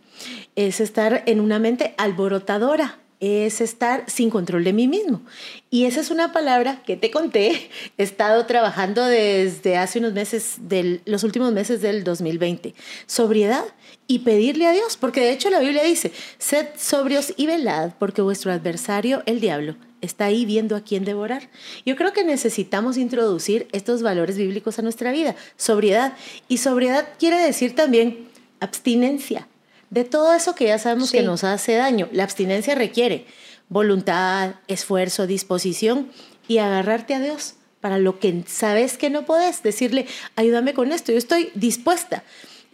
Es 0.57 0.81
estar 0.81 1.23
en 1.27 1.41
una 1.41 1.59
mente 1.59 1.95
alborotadora. 1.97 2.99
Es 3.21 3.61
estar 3.61 4.05
sin 4.09 4.31
control 4.31 4.63
de 4.65 4.73
mí 4.73 4.87
mismo. 4.87 5.23
Y 5.71 5.87
esa 5.87 6.01
es 6.01 6.11
una 6.11 6.33
palabra 6.33 6.83
que 6.85 6.97
te 6.97 7.11
conté. 7.11 7.71
He 7.99 8.03
estado 8.03 8.47
trabajando 8.47 9.05
desde 9.05 9.77
hace 9.77 9.99
unos 9.99 10.13
meses, 10.13 10.57
del, 10.61 11.03
los 11.05 11.25
últimos 11.25 11.53
meses 11.53 11.81
del 11.83 12.05
2020. 12.05 12.75
Sobriedad 13.07 13.65
y 14.07 14.21
pedirle 14.21 14.67
a 14.67 14.73
Dios. 14.73 14.97
Porque 14.97 15.21
de 15.21 15.33
hecho 15.33 15.51
la 15.51 15.61
Biblia 15.61 15.83
dice, 15.83 16.13
sed 16.39 16.67
sobrios 16.77 17.35
y 17.37 17.47
velad, 17.47 17.93
porque 17.99 18.23
vuestro 18.23 18.53
adversario, 18.53 19.23
el 19.27 19.41
diablo, 19.41 19.77
está 20.01 20.27
ahí 20.27 20.45
viendo 20.45 20.77
a 20.77 20.81
quién 20.83 21.05
devorar. 21.05 21.49
Yo 21.87 21.97
creo 21.97 22.13
que 22.13 22.25
necesitamos 22.25 22.97
introducir 22.97 23.69
estos 23.73 24.03
valores 24.03 24.37
bíblicos 24.37 24.79
a 24.79 24.83
nuestra 24.83 25.13
vida. 25.13 25.35
Sobriedad. 25.57 26.15
Y 26.49 26.59
sobriedad 26.59 27.09
quiere 27.19 27.39
decir 27.39 27.75
también 27.75 28.29
abstinencia 28.61 29.49
de 29.91 30.05
todo 30.05 30.35
eso 30.35 30.55
que 30.55 30.67
ya 30.67 30.79
sabemos 30.79 31.11
Sí. 31.11 31.19
que 31.19 31.23
nos 31.23 31.45
hace 31.45 31.75
daño. 31.75 32.09
La 32.13 32.25
abstinencia 32.25 32.75
requiere 32.75 33.25
voluntad, 33.69 34.55
esfuerzo, 34.67 35.27
disposición 35.27 36.11
y 36.47 36.59
agarrarte 36.59 37.15
a 37.15 37.21
Dios 37.21 37.55
para 37.81 37.99
lo 37.99 38.19
que 38.19 38.45
sabes 38.47 38.99
que 38.99 39.11
no 39.11 39.25
podés. 39.25 39.63
Decirle, 39.63 40.07
ayúdame 40.37 40.75
con 40.75 40.93
esto, 40.93 41.13
yo 41.13 41.19
estoy 41.19 41.51
dispuesta. 41.55 42.25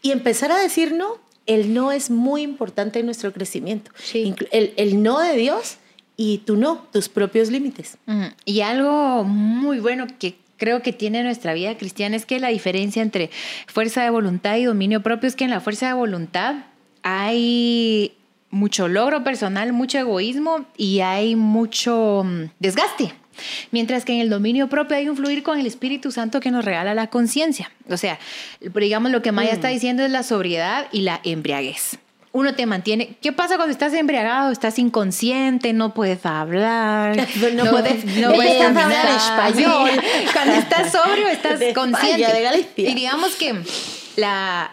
Y 0.02 0.10
empezar 0.12 0.52
a 0.52 0.58
decir 0.58 0.92
no. 0.92 1.22
El 1.46 1.74
no 1.74 1.92
es 1.92 2.08
muy 2.08 2.40
importante 2.40 3.00
en 3.00 3.04
nuestro 3.06 3.30
crecimiento. 3.34 3.90
Sí. 4.02 4.34
El, 4.50 4.72
el 4.78 5.02
no 5.02 5.20
de 5.20 5.36
Dios 5.36 5.76
y 6.16 6.38
tu 6.38 6.56
no, 6.56 6.86
tus 6.92 7.08
propios 7.08 7.50
límites. 7.50 7.98
Y 8.44 8.60
algo 8.60 9.24
muy 9.24 9.80
bueno 9.80 10.06
que 10.18 10.36
creo 10.56 10.82
que 10.82 10.92
tiene 10.92 11.22
nuestra 11.22 11.54
vida 11.54 11.76
cristiana 11.76 12.16
es 12.16 12.26
que 12.26 12.38
la 12.38 12.48
diferencia 12.48 13.02
entre 13.02 13.30
fuerza 13.66 14.02
de 14.02 14.10
voluntad 14.10 14.56
y 14.56 14.64
dominio 14.64 15.02
propio 15.02 15.28
es 15.28 15.36
que 15.36 15.44
en 15.44 15.50
la 15.50 15.60
fuerza 15.60 15.88
de 15.88 15.94
voluntad 15.94 16.56
hay 17.02 18.14
mucho 18.50 18.88
logro 18.88 19.24
personal, 19.24 19.72
mucho 19.72 19.98
egoísmo 19.98 20.64
y 20.76 21.00
hay 21.00 21.36
mucho 21.36 22.22
mm, 22.24 22.50
desgaste. 22.60 23.12
Mientras 23.72 24.04
que 24.04 24.14
en 24.14 24.20
el 24.20 24.30
dominio 24.30 24.68
propio 24.68 24.96
hay 24.96 25.08
un 25.08 25.16
fluir 25.16 25.42
con 25.42 25.58
el 25.58 25.66
Espíritu 25.66 26.12
Santo 26.12 26.38
que 26.38 26.52
nos 26.52 26.64
regala 26.64 26.94
la 26.94 27.08
conciencia. 27.08 27.72
O 27.90 27.96
sea, 27.96 28.20
digamos 28.60 29.10
lo 29.10 29.22
que 29.22 29.32
Maya 29.32 29.50
está 29.50 29.68
mm. 29.68 29.72
diciendo 29.72 30.04
es 30.04 30.10
la 30.12 30.22
sobriedad 30.22 30.86
y 30.92 31.00
la 31.00 31.20
embriaguez. 31.24 31.98
Uno 32.34 32.52
te 32.56 32.66
mantiene. 32.66 33.16
¿Qué 33.22 33.32
pasa 33.32 33.54
cuando 33.54 33.70
estás 33.70 33.94
embriagado? 33.94 34.50
Estás 34.50 34.80
inconsciente, 34.80 35.72
no 35.72 35.94
puedes 35.94 36.26
hablar, 36.26 37.16
no, 37.54 37.70
puedes, 37.70 38.04
no 38.04 38.32
puedes 38.32 38.60
hablar 38.60 39.06
español. 39.06 39.90
Cuando 40.32 40.54
estás 40.54 40.90
sobrio, 40.90 41.28
estás 41.28 41.60
consciente. 41.72 42.66
y 42.76 42.92
digamos 42.92 43.36
que 43.36 43.54
la, 44.16 44.72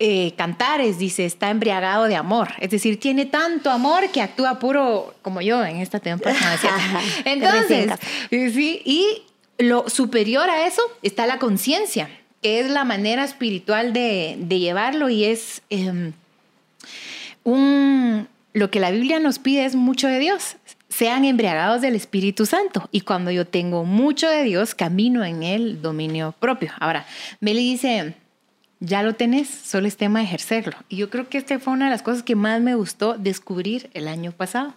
eh, 0.00 0.34
Cantares 0.36 0.98
dice, 0.98 1.24
está 1.24 1.48
embriagado 1.48 2.04
de 2.04 2.16
amor. 2.16 2.50
Es 2.58 2.68
decir, 2.68 3.00
tiene 3.00 3.24
tanto 3.24 3.70
amor 3.70 4.10
que 4.10 4.20
actúa 4.20 4.58
puro 4.58 5.14
como 5.22 5.40
yo 5.40 5.64
en 5.64 5.78
esta 5.78 6.00
temporada. 6.00 6.58
Entonces, 7.24 7.90
sí, 8.30 8.82
y 8.84 9.22
lo 9.56 9.88
superior 9.88 10.50
a 10.50 10.66
eso 10.66 10.82
está 11.02 11.26
la 11.26 11.38
conciencia, 11.38 12.10
que 12.42 12.60
es 12.60 12.70
la 12.70 12.84
manera 12.84 13.24
espiritual 13.24 13.94
de, 13.94 14.36
llevarlo 14.46 15.08
y 15.08 15.24
es 15.24 15.62
em, 15.70 16.12
lo 17.56 18.70
que 18.70 18.80
la 18.80 18.90
Biblia 18.90 19.20
nos 19.20 19.38
pide 19.38 19.64
es 19.64 19.74
mucho 19.74 20.08
de 20.08 20.18
Dios. 20.18 20.56
Sean 20.88 21.24
embriagados 21.24 21.80
del 21.80 21.94
Espíritu 21.94 22.46
Santo. 22.46 22.88
Y 22.92 23.02
cuando 23.02 23.30
yo 23.30 23.46
tengo 23.46 23.84
mucho 23.84 24.28
de 24.28 24.42
Dios, 24.42 24.74
camino 24.74 25.24
en 25.24 25.42
el 25.42 25.82
dominio 25.82 26.34
propio. 26.38 26.72
Ahora, 26.80 27.06
Meli 27.40 27.70
dice, 27.70 28.14
ya 28.80 29.02
lo 29.02 29.14
tenés, 29.14 29.48
solo 29.48 29.86
es 29.86 29.96
tema 29.96 30.20
de 30.20 30.26
ejercerlo. 30.26 30.76
Y 30.88 30.96
yo 30.96 31.10
creo 31.10 31.28
que 31.28 31.38
esta 31.38 31.58
fue 31.58 31.72
una 31.72 31.86
de 31.86 31.90
las 31.90 32.02
cosas 32.02 32.22
que 32.22 32.36
más 32.36 32.60
me 32.60 32.74
gustó 32.74 33.16
descubrir 33.18 33.90
el 33.94 34.08
año 34.08 34.32
pasado. 34.32 34.74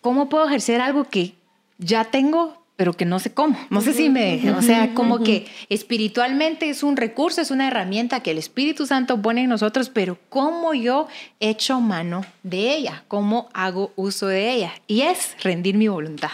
¿Cómo 0.00 0.28
puedo 0.28 0.46
ejercer 0.46 0.80
algo 0.80 1.04
que 1.04 1.34
ya 1.78 2.04
tengo, 2.04 2.63
pero 2.76 2.92
que 2.92 3.04
no 3.04 3.18
sé 3.20 3.32
cómo? 3.32 3.56
No 3.70 3.80
sé 3.80 3.92
si 3.92 4.08
me... 4.08 4.50
O 4.52 4.62
sea, 4.62 4.94
como 4.94 5.22
que 5.22 5.46
espiritualmente 5.68 6.68
es 6.68 6.82
un 6.82 6.96
recurso, 6.96 7.40
es 7.40 7.50
una 7.50 7.68
herramienta 7.68 8.20
que 8.20 8.32
el 8.32 8.38
Espíritu 8.38 8.86
Santo 8.86 9.20
pone 9.22 9.42
en 9.42 9.48
nosotros, 9.48 9.90
pero 9.90 10.18
¿cómo 10.28 10.74
yo 10.74 11.06
echo 11.38 11.80
mano 11.80 12.24
de 12.42 12.74
ella? 12.74 13.04
¿Cómo 13.08 13.48
hago 13.54 13.92
uso 13.96 14.26
de 14.26 14.52
ella? 14.52 14.72
Y 14.86 15.02
es 15.02 15.36
rendir 15.42 15.76
mi 15.76 15.88
voluntad. 15.88 16.30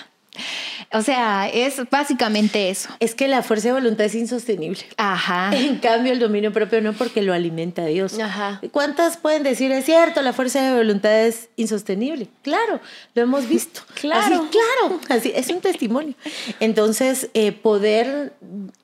O 0.93 1.03
sea, 1.03 1.49
es 1.49 1.81
básicamente 1.89 2.71
eso. 2.71 2.89
Es 2.99 3.15
que 3.15 3.29
la 3.29 3.43
fuerza 3.43 3.69
de 3.69 3.75
voluntad 3.75 4.07
es 4.07 4.15
insostenible. 4.15 4.85
Ajá. 4.97 5.51
En 5.61 5.79
cambio, 5.79 6.13
el 6.13 6.19
dominio 6.19 6.53
propio 6.53 6.81
no 6.81 6.95
porque 6.95 7.23
lo 7.23 7.33
alimenta 7.33 7.85
Dios. 7.87 8.19
Ajá. 8.19 8.61
¿Cuántas 8.73 9.17
pueden 9.17 9.43
decir, 9.43 9.71
es 9.71 9.85
cierto, 9.85 10.21
la 10.23 10.33
fuerza 10.33 10.63
de 10.63 10.77
voluntad 10.77 11.27
es 11.27 11.49
insostenible? 11.57 12.29
Claro, 12.43 12.81
lo 13.15 13.23
hemos 13.23 13.49
visto. 13.49 13.83
claro. 13.95 14.49
claro. 14.51 15.01
Así, 15.09 15.33
es 15.35 15.49
un 15.49 15.61
testimonio. 15.61 16.15
Entonces, 16.59 17.31
eh, 17.35 17.53
poder 17.53 18.33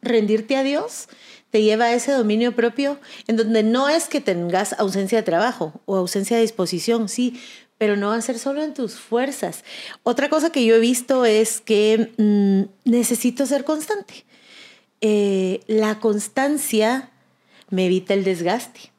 rendirte 0.01 0.57
a 0.57 0.63
Dios 0.63 1.09
te 1.51 1.63
lleva 1.63 1.87
a 1.87 1.95
ese 1.95 2.13
dominio 2.13 2.55
propio 2.55 2.99
en 3.27 3.37
donde 3.37 3.63
no 3.63 3.89
es 3.89 4.09
que 4.09 4.21
tengas 4.21 4.75
ausencia 4.79 5.19
de 5.19 5.23
trabajo 5.23 5.81
o 5.87 5.97
ausencia 5.97 6.37
de 6.37 6.43
disposición, 6.43 7.09
sí, 7.09 7.41
pero 7.79 7.97
no 7.97 8.09
va 8.09 8.17
a 8.17 8.23
ser 8.23 8.39
solo 8.39 8.63
en 8.63 8.75
tus 8.75 8.95
fuerzas. 8.95 9.65
Otra 10.03 10.29
cosa 10.29 10.51
que 10.51 10.65
yo 10.65 10.77
he 10.77 10.81
visto 10.81 11.25
es 11.25 11.61
que 11.61 12.13
mm, 12.17 12.91
necesito 12.91 13.47
ser 13.47 13.65
constante. 13.65 14.25
Eh, 15.01 15.61
la 15.67 16.01
constancia 16.01 17.11
me 17.69 17.87
evita 17.87 18.15
el 18.15 18.25
desgaste, 18.25 18.93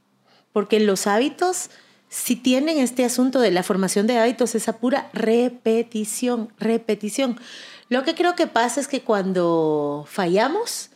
porque 0.54 0.80
los 0.80 1.08
hábitos, 1.08 1.70
si 2.10 2.36
tienen 2.36 2.78
este 2.78 3.04
asunto 3.04 3.40
de 3.40 3.52
la 3.52 3.64
formación 3.64 4.06
de 4.06 4.18
hábitos, 4.18 4.54
esa 4.54 4.78
pura 4.78 5.10
repetición, 5.14 6.54
repetición. 6.60 7.40
Lo 7.90 8.04
que 8.04 8.14
creo 8.14 8.36
que 8.36 8.48
pasa 8.48 8.80
es 8.80 8.88
que 8.88 9.02
cuando 9.02 10.06
fallamos, 10.08 10.92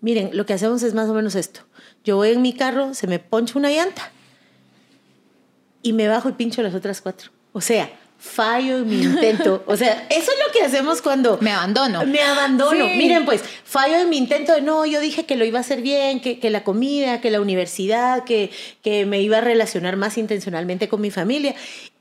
miren, 0.00 0.30
lo 0.34 0.44
que 0.44 0.52
hacemos 0.52 0.82
es 0.82 0.92
más 0.92 1.08
o 1.08 1.14
menos 1.14 1.34
esto. 1.34 1.60
Yo 2.04 2.16
voy 2.16 2.30
en 2.30 2.42
mi 2.42 2.52
carro, 2.52 2.92
se 2.92 3.06
me 3.06 3.18
poncha 3.18 3.58
una 3.58 3.70
llanta 3.70 4.12
y 5.88 5.94
me 5.94 6.06
bajo 6.06 6.28
y 6.28 6.32
pincho 6.32 6.60
las 6.60 6.74
otras 6.74 7.00
cuatro. 7.00 7.30
O 7.54 7.62
sea, 7.62 7.90
fallo 8.18 8.76
en 8.76 8.88
mi 8.88 9.02
intento. 9.02 9.64
O 9.66 9.74
sea, 9.74 10.06
eso 10.10 10.30
es 10.32 10.38
lo 10.46 10.52
que 10.52 10.62
hacemos 10.62 11.00
cuando... 11.00 11.38
Me 11.40 11.50
abandono. 11.50 12.04
Me 12.04 12.20
abandono. 12.20 12.84
Miren, 12.88 13.24
pues, 13.24 13.42
fallo 13.64 13.96
en 13.96 14.10
mi 14.10 14.18
intento 14.18 14.52
de, 14.52 14.60
no, 14.60 14.84
yo 14.84 15.00
dije 15.00 15.24
que 15.24 15.34
lo 15.34 15.46
iba 15.46 15.56
a 15.56 15.62
hacer 15.62 15.80
bien, 15.80 16.20
que, 16.20 16.40
que 16.40 16.50
la 16.50 16.62
comida, 16.62 17.22
que 17.22 17.30
la 17.30 17.40
universidad, 17.40 18.24
que, 18.24 18.50
que 18.82 19.06
me 19.06 19.22
iba 19.22 19.38
a 19.38 19.40
relacionar 19.40 19.96
más 19.96 20.18
intencionalmente 20.18 20.90
con 20.90 21.00
mi 21.00 21.10
familia. 21.10 21.54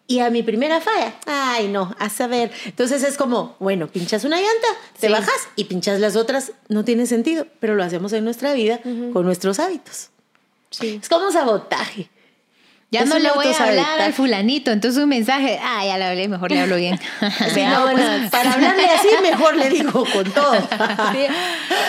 Y 0.05 0.19
a 0.19 0.31
mi 0.31 0.43
primera 0.43 0.81
falla, 0.81 1.15
ay 1.25 1.69
no, 1.69 1.95
a 1.97 2.09
saber. 2.09 2.51
Entonces 2.65 3.03
es 3.03 3.15
como, 3.15 3.55
bueno, 3.59 3.87
pinchas 3.87 4.25
una 4.25 4.35
llanta, 4.35 4.67
te 4.99 5.07
bajas 5.07 5.47
y 5.55 5.63
pinchas 5.63 6.01
las 6.01 6.17
otras. 6.17 6.51
No 6.67 6.83
tiene 6.83 7.05
sentido, 7.05 7.47
pero 7.61 7.75
lo 7.75 7.85
hacemos 7.85 8.11
en 8.11 8.25
nuestra 8.25 8.51
vida 8.51 8.81
con 9.13 9.25
nuestros 9.25 9.59
hábitos. 9.59 10.09
Sí. 10.71 10.99
Es 11.01 11.07
como 11.07 11.31
sabotaje. 11.31 12.09
Ya 12.89 13.03
no 13.03 13.19
le 13.19 13.29
voy 13.31 13.47
a 13.47 13.63
hablar 13.63 14.01
al 14.01 14.13
fulanito, 14.13 14.71
entonces 14.71 15.03
un 15.03 15.09
mensaje, 15.09 15.59
ah, 15.61 15.85
ya 15.85 15.97
le 15.97 16.05
hablé, 16.05 16.29
mejor 16.29 16.51
le 16.51 16.61
hablo 16.61 16.77
bien. 16.77 16.99
Pues, 17.19 18.29
para 18.31 18.53
hablarle 18.53 18.85
así, 18.85 19.09
mejor 19.21 19.55
le 19.55 19.69
digo 19.69 20.05
con 20.05 20.23
todo. 20.31 20.53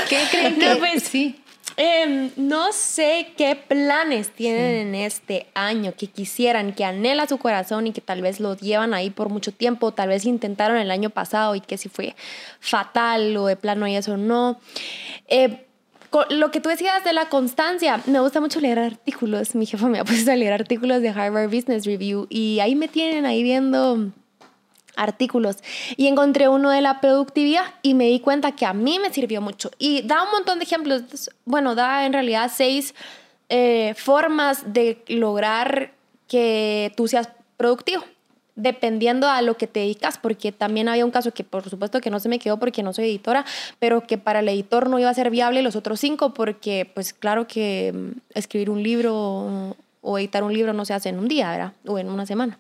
¿Qué 0.09 0.19
creen 0.31 0.59
que? 0.59 0.76
pues, 0.76 1.05
sí. 1.05 1.40
Em, 1.76 2.31
no 2.37 2.73
sé 2.73 3.35
qué 3.37 3.55
planes 3.55 4.31
tienen 4.31 4.88
en 4.88 4.95
este 4.97 5.47
año 5.55 5.95
que 5.97 6.09
quisieran, 6.09 6.73
que 6.73 6.85
anhela 6.85 7.28
su 7.28 7.38
corazón 7.38 7.87
y 7.87 7.93
que 7.93 8.00
tal 8.00 8.21
vez 8.21 8.40
los 8.40 8.61
llevan 8.61 8.95
ahí 8.95 9.11
por 9.11 9.28
mucho 9.28 9.52
tiempo, 9.52 9.93
tal 9.93 10.09
vez 10.09 10.25
intentaron 10.25 10.78
el 10.78 10.90
año 10.90 11.11
pasado 11.11 11.55
y 11.55 11.61
que 11.61 11.78
si 11.78 11.88
fue 11.88 12.17
fatal 12.59 13.37
o 13.37 13.47
de 13.47 13.55
plano 13.55 13.87
y 13.87 13.95
eso 13.95 14.17
no. 14.17 14.59
Eh, 15.28 15.68
lo 16.31 16.50
que 16.50 16.61
tú 16.61 16.69
decías 16.69 17.05
de 17.05 17.12
la 17.12 17.29
constancia, 17.29 18.00
me 18.07 18.21
gusta 18.21 18.41
mucho 18.41 18.61
leer 18.61 18.79
artículos. 18.79 19.55
Mi 19.55 19.67
jefa 19.67 19.88
me 19.88 19.99
ha 19.99 20.05
puesto 20.07 20.31
a 20.31 20.37
leer 20.37 20.53
artículos 20.53 21.03
de 21.03 21.11
Harvard 21.11 21.50
Business 21.50 21.87
Review 21.87 22.27
y 22.31 22.61
ahí 22.61 22.75
me 22.75 22.88
tienen 22.88 23.27
ahí 23.27 23.43
viendo 23.43 24.11
artículos. 24.97 25.59
Y 25.97 26.07
encontré 26.07 26.49
uno 26.49 26.71
de 26.71 26.81
la 26.81 27.00
productividad 27.00 27.65
y 27.83 27.95
me 27.95 28.07
di 28.07 28.21
cuenta 28.21 28.53
que 28.53 28.67
a 28.67 28.73
mí 28.73 28.99
me 28.99 29.12
sirvió 29.12 29.41
mucho. 29.41 29.71
Y 29.79 30.03
da 30.03 30.25
un 30.25 30.31
montón 30.31 30.59
de 30.59 30.65
ejemplos, 30.65 31.31
bueno, 31.45 31.75
da 31.75 32.05
en 32.05 32.12
realidad 32.12 32.50
seis 32.55 32.95
eh, 33.49 33.95
formas 33.97 34.73
de 34.73 35.03
lograr 35.09 35.93
que 36.27 36.93
tú 36.97 37.09
seas 37.09 37.29
productivo 37.57 38.05
dependiendo 38.59 39.29
a 39.29 39.41
lo 39.41 39.57
que 39.57 39.67
te 39.67 39.81
dedicas, 39.81 40.19
porque 40.19 40.50
también 40.50 40.88
había 40.88 41.05
un 41.05 41.12
caso 41.12 41.33
que 41.33 41.45
por 41.45 41.69
supuesto 41.71 42.00
que 42.00 42.11
no 42.11 42.19
se 42.19 42.29
me 42.29 42.41
quedó 42.41 42.59
porque 42.59 42.83
no 42.83 42.93
soy 42.93 43.05
editora, 43.05 43.45
pero 43.79 44.07
que 44.07 44.19
para 44.19 44.41
el 44.41 44.49
editor 44.49 44.91
no 44.91 44.99
iba 44.99 45.09
a 45.09 45.15
ser 45.15 45.31
viable 45.31 45.62
los 45.62 45.77
otros 45.77 46.00
cinco, 46.00 46.35
porque 46.35 46.91
pues 46.93 47.12
claro 47.12 47.47
que 47.47 47.93
mm, 47.95 48.21
escribir 48.35 48.69
un 48.69 48.83
libro 48.83 49.77
o 50.03 50.19
editar 50.19 50.43
un 50.43 50.53
libro 50.53 50.73
no 50.73 50.85
se 50.85 50.93
hace 50.93 51.09
en 51.09 51.19
un 51.21 51.29
día, 51.29 51.50
¿verdad? 51.50 51.73
O 51.87 51.99
en 51.99 52.11
una 52.11 52.27
semana, 52.27 52.59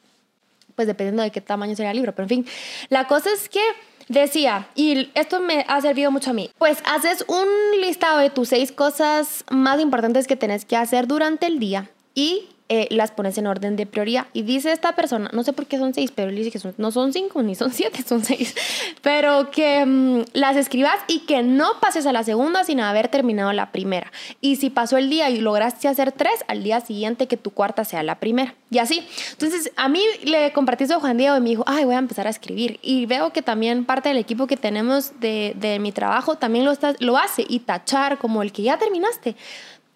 pues 0.76 0.86
dependiendo 0.86 1.22
de 1.22 1.32
qué 1.32 1.40
tamaño 1.40 1.74
sería 1.74 1.90
el 1.90 1.96
libro, 1.96 2.12
pero 2.14 2.24
en 2.24 2.28
fin, 2.28 2.46
la 2.88 3.08
cosa 3.08 3.30
es 3.32 3.48
que 3.48 3.62
decía, 4.06 4.68
y 4.76 5.10
esto 5.14 5.40
me 5.40 5.64
ha 5.66 5.80
servido 5.80 6.12
mucho 6.12 6.30
a 6.30 6.32
mí, 6.32 6.48
pues 6.58 6.78
haces 6.84 7.24
un 7.26 7.46
listado 7.80 8.18
de 8.18 8.30
tus 8.30 8.50
seis 8.50 8.70
cosas 8.70 9.44
más 9.50 9.80
importantes 9.80 10.28
que 10.28 10.36
tenés 10.36 10.64
que 10.64 10.76
hacer 10.76 11.08
durante 11.08 11.46
el 11.46 11.58
día 11.58 11.90
y 12.14 12.48
eh, 12.70 12.86
las 12.90 13.12
pones 13.12 13.38
en 13.38 13.46
orden 13.46 13.76
de 13.76 13.86
prioridad. 13.86 14.26
Y 14.34 14.42
dice 14.42 14.72
esta 14.72 14.94
persona, 14.94 15.30
no 15.32 15.42
sé 15.42 15.54
por 15.54 15.66
qué 15.66 15.78
son 15.78 15.94
seis, 15.94 16.12
pero 16.14 16.28
él 16.28 16.36
dice 16.36 16.50
que 16.50 16.74
no 16.76 16.90
son 16.90 17.14
cinco 17.14 17.42
ni 17.42 17.54
son 17.54 17.72
siete, 17.72 18.02
son 18.02 18.22
seis, 18.22 18.54
pero 19.02 19.50
que 19.50 19.86
mm, 19.86 20.24
las 20.34 20.56
escribas 20.56 20.96
y 21.06 21.20
que 21.20 21.42
no 21.42 21.80
pases 21.80 22.04
a 22.04 22.12
la 22.12 22.24
segunda 22.24 22.64
sin 22.64 22.80
haber 22.80 23.08
terminado 23.08 23.52
la 23.54 23.72
primera. 23.72 24.12
Y 24.40 24.56
si 24.56 24.68
pasó 24.68 24.98
el 24.98 25.08
día 25.08 25.30
y 25.30 25.40
lograste 25.40 25.88
hacer 25.88 26.12
tres, 26.12 26.44
al 26.46 26.62
día 26.62 26.80
siguiente 26.80 27.26
que 27.26 27.36
tu 27.36 27.52
cuarta 27.52 27.84
sea 27.84 28.02
la 28.02 28.16
primera. 28.16 28.54
Y 28.70 28.78
así. 28.78 29.06
Entonces, 29.32 29.72
a 29.76 29.88
mí 29.88 30.02
le 30.24 30.52
compartí 30.52 30.84
eso 30.84 30.96
a 30.96 31.00
Juan 31.00 31.16
Diego 31.16 31.36
y 31.36 31.40
me 31.40 31.48
dijo, 31.48 31.64
ay, 31.66 31.86
voy 31.86 31.94
a 31.94 31.98
empezar 31.98 32.26
a 32.26 32.30
escribir. 32.30 32.78
Y 32.82 33.06
veo 33.06 33.32
que 33.32 33.40
también 33.40 33.86
parte 33.86 34.10
del 34.10 34.18
equipo 34.18 34.46
que 34.46 34.58
tenemos 34.58 35.18
de, 35.20 35.54
de 35.56 35.78
mi 35.78 35.90
trabajo 35.90 36.36
también 36.36 36.66
lo, 36.66 36.72
está, 36.72 36.94
lo 36.98 37.16
hace 37.16 37.46
y 37.48 37.60
tachar 37.60 38.18
como 38.18 38.42
el 38.42 38.52
que 38.52 38.62
ya 38.62 38.78
terminaste 38.78 39.36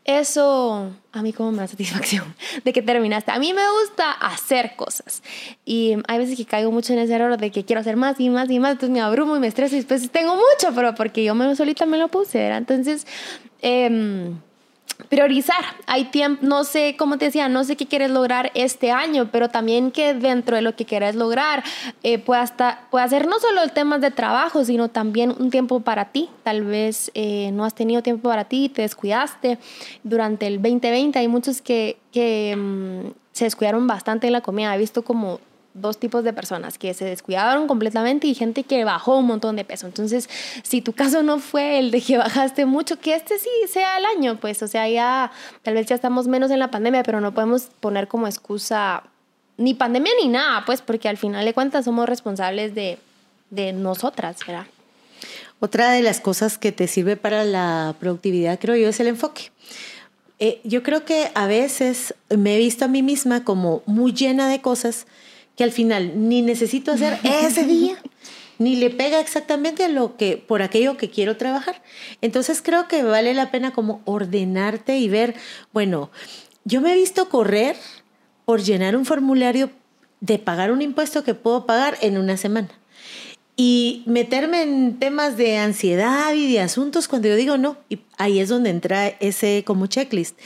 eso 0.04 0.90
a 1.12 1.22
mí 1.22 1.32
como 1.32 1.52
me 1.52 1.58
da 1.58 1.68
satisfacción 1.68 2.34
de 2.64 2.72
que 2.72 2.82
terminaste. 2.82 3.30
A 3.30 3.38
mí 3.38 3.52
me 3.52 3.62
gusta 3.80 4.12
hacer 4.12 4.74
cosas 4.76 5.22
y 5.64 5.96
hay 6.08 6.18
veces 6.18 6.36
que 6.36 6.44
caigo 6.44 6.70
mucho 6.72 6.92
en 6.92 6.98
ese 6.98 7.14
error 7.14 7.36
de 7.36 7.50
que 7.50 7.64
quiero 7.64 7.80
hacer 7.80 7.96
más 7.96 8.18
y 8.18 8.30
más 8.30 8.50
y 8.50 8.58
más, 8.58 8.72
entonces 8.72 8.90
me 8.90 9.00
abrumo 9.00 9.36
y 9.36 9.40
me 9.40 9.46
estreso 9.46 9.74
y 9.74 9.78
después 9.78 10.10
tengo 10.10 10.34
mucho, 10.34 10.74
pero 10.74 10.94
porque 10.94 11.22
yo 11.24 11.34
me 11.34 11.54
solita 11.54 11.86
me 11.86 11.98
lo 11.98 12.08
puse, 12.08 12.48
Entonces, 12.48 13.06
eh, 13.60 14.32
priorizar. 15.08 15.64
Hay 15.86 16.06
tiempo, 16.06 16.44
no 16.46 16.64
sé, 16.64 16.96
como 16.98 17.18
te 17.18 17.26
decía, 17.26 17.48
no 17.48 17.64
sé 17.64 17.76
qué 17.76 17.86
quieres 17.86 18.10
lograr 18.10 18.50
este 18.54 18.90
año, 18.90 19.28
pero 19.30 19.48
también 19.48 19.90
que 19.90 20.14
dentro 20.14 20.56
de 20.56 20.62
lo 20.62 20.74
que 20.76 20.84
quieres 20.84 21.14
lograr 21.14 21.62
eh, 22.02 22.18
pueda, 22.18 22.42
estar, 22.42 22.88
pueda 22.90 23.06
ser 23.08 23.26
no 23.26 23.38
solo 23.38 23.62
el 23.62 23.72
tema 23.72 23.98
de 23.98 24.10
trabajo, 24.10 24.64
sino 24.64 24.88
también 24.88 25.34
un 25.38 25.50
tiempo 25.50 25.80
para 25.80 26.06
ti. 26.06 26.28
Tal 26.42 26.62
vez 26.62 27.10
eh, 27.14 27.50
no 27.52 27.64
has 27.64 27.74
tenido 27.74 28.02
tiempo 28.02 28.28
para 28.28 28.44
ti, 28.44 28.68
te 28.68 28.82
descuidaste 28.82 29.58
durante 30.02 30.46
el 30.46 30.62
2020. 30.62 31.18
Hay 31.18 31.28
muchos 31.28 31.62
que, 31.62 31.98
que 32.12 32.54
mm, 32.56 33.12
se 33.32 33.44
descuidaron 33.44 33.86
bastante 33.86 34.26
en 34.26 34.32
la 34.32 34.40
comida. 34.40 34.74
He 34.74 34.78
visto 34.78 35.02
como 35.02 35.40
dos 35.74 35.98
tipos 35.98 36.24
de 36.24 36.32
personas 36.32 36.78
que 36.78 36.92
se 36.94 37.04
descuidaron 37.04 37.66
completamente 37.66 38.26
y 38.26 38.34
gente 38.34 38.64
que 38.64 38.84
bajó 38.84 39.18
un 39.18 39.26
montón 39.26 39.56
de 39.56 39.64
peso. 39.64 39.86
Entonces, 39.86 40.28
si 40.62 40.82
tu 40.82 40.92
caso 40.92 41.22
no 41.22 41.38
fue 41.38 41.78
el 41.78 41.90
de 41.90 42.00
que 42.00 42.18
bajaste 42.18 42.66
mucho, 42.66 42.98
que 42.98 43.14
este 43.14 43.38
sí 43.38 43.50
sea 43.70 43.98
el 43.98 44.04
año, 44.04 44.38
pues, 44.40 44.62
o 44.62 44.68
sea, 44.68 44.88
ya 44.88 45.32
tal 45.62 45.74
vez 45.74 45.86
ya 45.86 45.94
estamos 45.94 46.28
menos 46.28 46.50
en 46.50 46.58
la 46.58 46.70
pandemia, 46.70 47.02
pero 47.02 47.20
no 47.20 47.32
podemos 47.32 47.68
poner 47.80 48.08
como 48.08 48.26
excusa 48.26 49.04
ni 49.56 49.74
pandemia 49.74 50.12
ni 50.20 50.28
nada, 50.28 50.64
pues, 50.64 50.82
porque 50.82 51.08
al 51.08 51.16
final 51.16 51.44
de 51.44 51.54
cuentas 51.54 51.84
somos 51.84 52.08
responsables 52.08 52.74
de, 52.74 52.98
de 53.50 53.72
nosotras, 53.72 54.38
¿verdad? 54.46 54.66
Otra 55.60 55.92
de 55.92 56.02
las 56.02 56.20
cosas 56.20 56.58
que 56.58 56.72
te 56.72 56.88
sirve 56.88 57.16
para 57.16 57.44
la 57.44 57.94
productividad, 58.00 58.58
creo 58.58 58.74
yo, 58.74 58.88
es 58.88 58.98
el 58.98 59.06
enfoque. 59.06 59.52
Eh, 60.40 60.60
yo 60.64 60.82
creo 60.82 61.04
que 61.04 61.30
a 61.36 61.46
veces 61.46 62.16
me 62.28 62.56
he 62.56 62.58
visto 62.58 62.84
a 62.84 62.88
mí 62.88 63.00
misma 63.00 63.44
como 63.44 63.84
muy 63.86 64.12
llena 64.12 64.48
de 64.48 64.60
cosas 64.60 65.06
que 65.56 65.64
al 65.64 65.72
final 65.72 66.28
ni 66.28 66.42
necesito 66.42 66.92
hacer 66.92 67.18
ese 67.24 67.64
día, 67.64 67.96
ni 68.58 68.76
le 68.76 68.90
pega 68.90 69.20
exactamente 69.20 69.84
a 69.84 69.88
lo 69.88 70.16
que, 70.16 70.36
por 70.36 70.62
aquello 70.62 70.96
que 70.96 71.10
quiero 71.10 71.36
trabajar. 71.36 71.82
Entonces 72.20 72.62
creo 72.62 72.88
que 72.88 73.02
vale 73.02 73.34
la 73.34 73.50
pena 73.50 73.72
como 73.72 74.02
ordenarte 74.04 74.98
y 74.98 75.08
ver, 75.08 75.34
bueno, 75.72 76.10
yo 76.64 76.80
me 76.80 76.92
he 76.92 76.96
visto 76.96 77.28
correr 77.28 77.76
por 78.44 78.62
llenar 78.62 78.96
un 78.96 79.04
formulario 79.04 79.70
de 80.20 80.38
pagar 80.38 80.70
un 80.70 80.82
impuesto 80.82 81.24
que 81.24 81.34
puedo 81.34 81.66
pagar 81.66 81.96
en 82.00 82.18
una 82.18 82.36
semana 82.36 82.70
y 83.56 84.02
meterme 84.06 84.62
en 84.62 84.98
temas 84.98 85.36
de 85.36 85.58
ansiedad 85.58 86.32
y 86.34 86.52
de 86.52 86.60
asuntos 86.60 87.08
cuando 87.08 87.28
yo 87.28 87.36
digo 87.36 87.58
no. 87.58 87.76
Y 87.88 88.00
ahí 88.16 88.40
es 88.40 88.48
donde 88.48 88.70
entra 88.70 89.08
ese 89.08 89.62
como 89.66 89.86
checklist. 89.86 90.38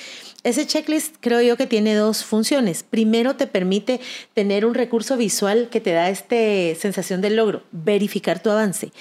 Ese 0.43 0.67
checklist 0.67 1.17
creo 1.21 1.41
yo 1.41 1.57
que 1.57 1.67
tiene 1.67 1.95
dos 1.95 2.25
funciones. 2.25 2.83
Primero 2.83 3.37
te 3.37 3.47
permite 3.47 4.01
tener 4.35 4.65
un 4.65 4.75
recurso 4.75 5.17
visual 5.17 5.69
que 5.71 5.81
te 5.81 5.93
da 5.93 6.09
esta 6.09 6.37
sensación 6.81 7.21
de 7.21 7.31
logro, 7.31 7.63
verificar 7.73 8.43
tu 8.43 8.51
avance. 8.51 8.93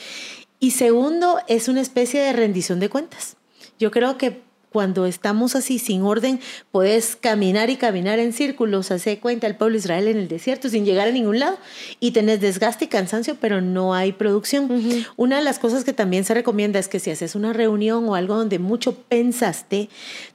Y 0.59 0.71
segundo 0.71 1.39
es 1.47 1.67
una 1.67 1.81
especie 1.81 2.21
de 2.21 2.33
rendición 2.33 2.79
de 2.79 2.89
cuentas. 2.89 3.37
Yo 3.77 3.91
creo 3.91 4.17
que 4.17 4.41
cuando 4.75 5.05
estamos 5.05 5.55
así 5.55 5.79
sin 5.79 6.01
orden, 6.01 6.41
puedes 6.69 7.15
caminar 7.15 7.69
y 7.69 7.77
caminar 7.77 8.19
en 8.19 8.33
círculos, 8.33 8.91
hace 8.91 9.19
cuenta 9.19 9.47
el 9.47 9.55
pueblo 9.55 9.75
de 9.75 9.79
Israel 9.79 10.09
en 10.09 10.17
el 10.17 10.27
desierto 10.27 10.67
sin 10.67 10.83
llegar 10.83 11.07
a 11.07 11.11
ningún 11.11 11.39
lado 11.39 11.57
y 12.01 12.11
tenés 12.11 12.41
desgaste 12.41 12.83
y 12.83 12.87
cansancio, 12.89 13.37
pero 13.39 13.61
no 13.61 13.93
hay 13.93 14.11
producción. 14.11 14.67
Una 15.15 15.37
de 15.37 15.45
las 15.45 15.59
cosas 15.59 15.85
que 15.85 15.93
también 15.93 16.25
se 16.25 16.33
recomienda 16.33 16.77
es 16.77 16.89
que 16.89 16.99
si 16.99 17.09
haces 17.09 17.35
una 17.35 17.53
reunión 17.53 18.09
o 18.09 18.15
algo 18.15 18.35
donde 18.35 18.59
mucho 18.59 18.95
pensaste, 18.95 19.87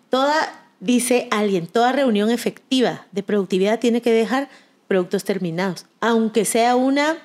toda, 0.08 0.64
dice 0.80 1.28
alguien, 1.30 1.66
toda 1.66 1.92
reunión 1.92 2.30
efectiva 2.30 3.08
de 3.12 3.22
productividad 3.22 3.78
tiene 3.78 4.00
que 4.00 4.10
dejar 4.10 4.48
productos 4.88 5.22
terminados, 5.22 5.84
aunque 6.00 6.46
sea 6.46 6.76
una 6.76 7.18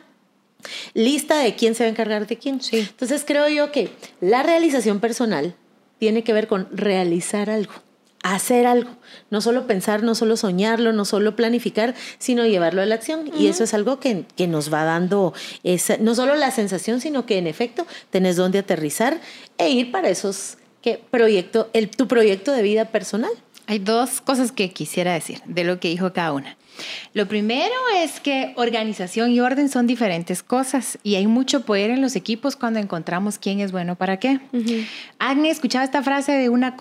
lista 0.93 1.37
de 1.37 1.55
quién 1.55 1.75
se 1.75 1.85
va 1.85 1.87
a 1.87 1.91
encargar 1.91 2.27
de 2.27 2.37
quién. 2.37 2.59
Entonces 2.73 3.23
creo 3.25 3.47
yo 3.47 3.71
que 3.71 3.91
la 4.19 4.43
realización 4.43 4.99
personal 4.99 5.55
tiene 5.97 6.23
que 6.23 6.33
ver 6.33 6.47
con 6.47 6.67
realizar 6.71 7.49
algo, 7.49 7.73
hacer 8.23 8.65
algo. 8.65 8.91
No 9.29 9.41
solo 9.41 9.67
pensar, 9.67 10.03
no 10.03 10.15
solo 10.15 10.37
soñarlo, 10.37 10.93
no 10.93 11.05
solo 11.05 11.35
planificar, 11.35 11.95
sino 12.17 12.45
llevarlo 12.45 12.81
a 12.81 12.85
la 12.85 12.95
acción. 12.95 13.31
Y 13.37 13.47
eso 13.47 13.63
es 13.63 13.73
algo 13.73 13.99
que, 13.99 14.25
que, 14.35 14.47
nos 14.47 14.73
va 14.73 14.83
dando 14.83 15.33
esa, 15.63 15.97
no 15.97 16.15
solo 16.15 16.35
la 16.35 16.51
sensación, 16.51 17.01
sino 17.01 17.25
que 17.25 17.37
en 17.37 17.47
efecto 17.47 17.85
tenés 18.09 18.35
donde 18.35 18.59
aterrizar 18.59 19.19
e 19.57 19.69
ir 19.69 19.91
para 19.91 20.09
esos 20.09 20.57
que 20.81 21.01
proyecto, 21.09 21.69
el, 21.73 21.89
tu 21.89 22.07
proyecto 22.07 22.51
de 22.51 22.61
vida 22.61 22.85
personal. 22.85 23.31
Hay 23.67 23.79
dos 23.79 24.21
cosas 24.21 24.51
que 24.51 24.71
quisiera 24.71 25.13
decir 25.13 25.41
de 25.45 25.63
lo 25.63 25.79
que 25.79 25.89
dijo 25.89 26.13
cada 26.13 26.33
una. 26.33 26.57
Lo 27.13 27.27
primero 27.27 27.73
es 27.97 28.19
que 28.19 28.53
organización 28.55 29.31
y 29.31 29.39
orden 29.39 29.69
son 29.69 29.87
diferentes 29.87 30.43
cosas 30.43 30.97
y 31.03 31.15
hay 31.15 31.27
mucho 31.27 31.61
poder 31.65 31.89
en 31.91 32.01
los 32.01 32.15
equipos 32.15 32.55
cuando 32.55 32.79
encontramos 32.79 33.37
quién 33.37 33.59
es 33.59 33.71
bueno 33.71 33.95
para 33.95 34.17
qué. 34.17 34.39
Uh 34.51 35.45
escuchaba 35.45 35.85
esta 35.85 36.03
frase 36.03 36.33
de 36.33 36.49
una 36.49 36.75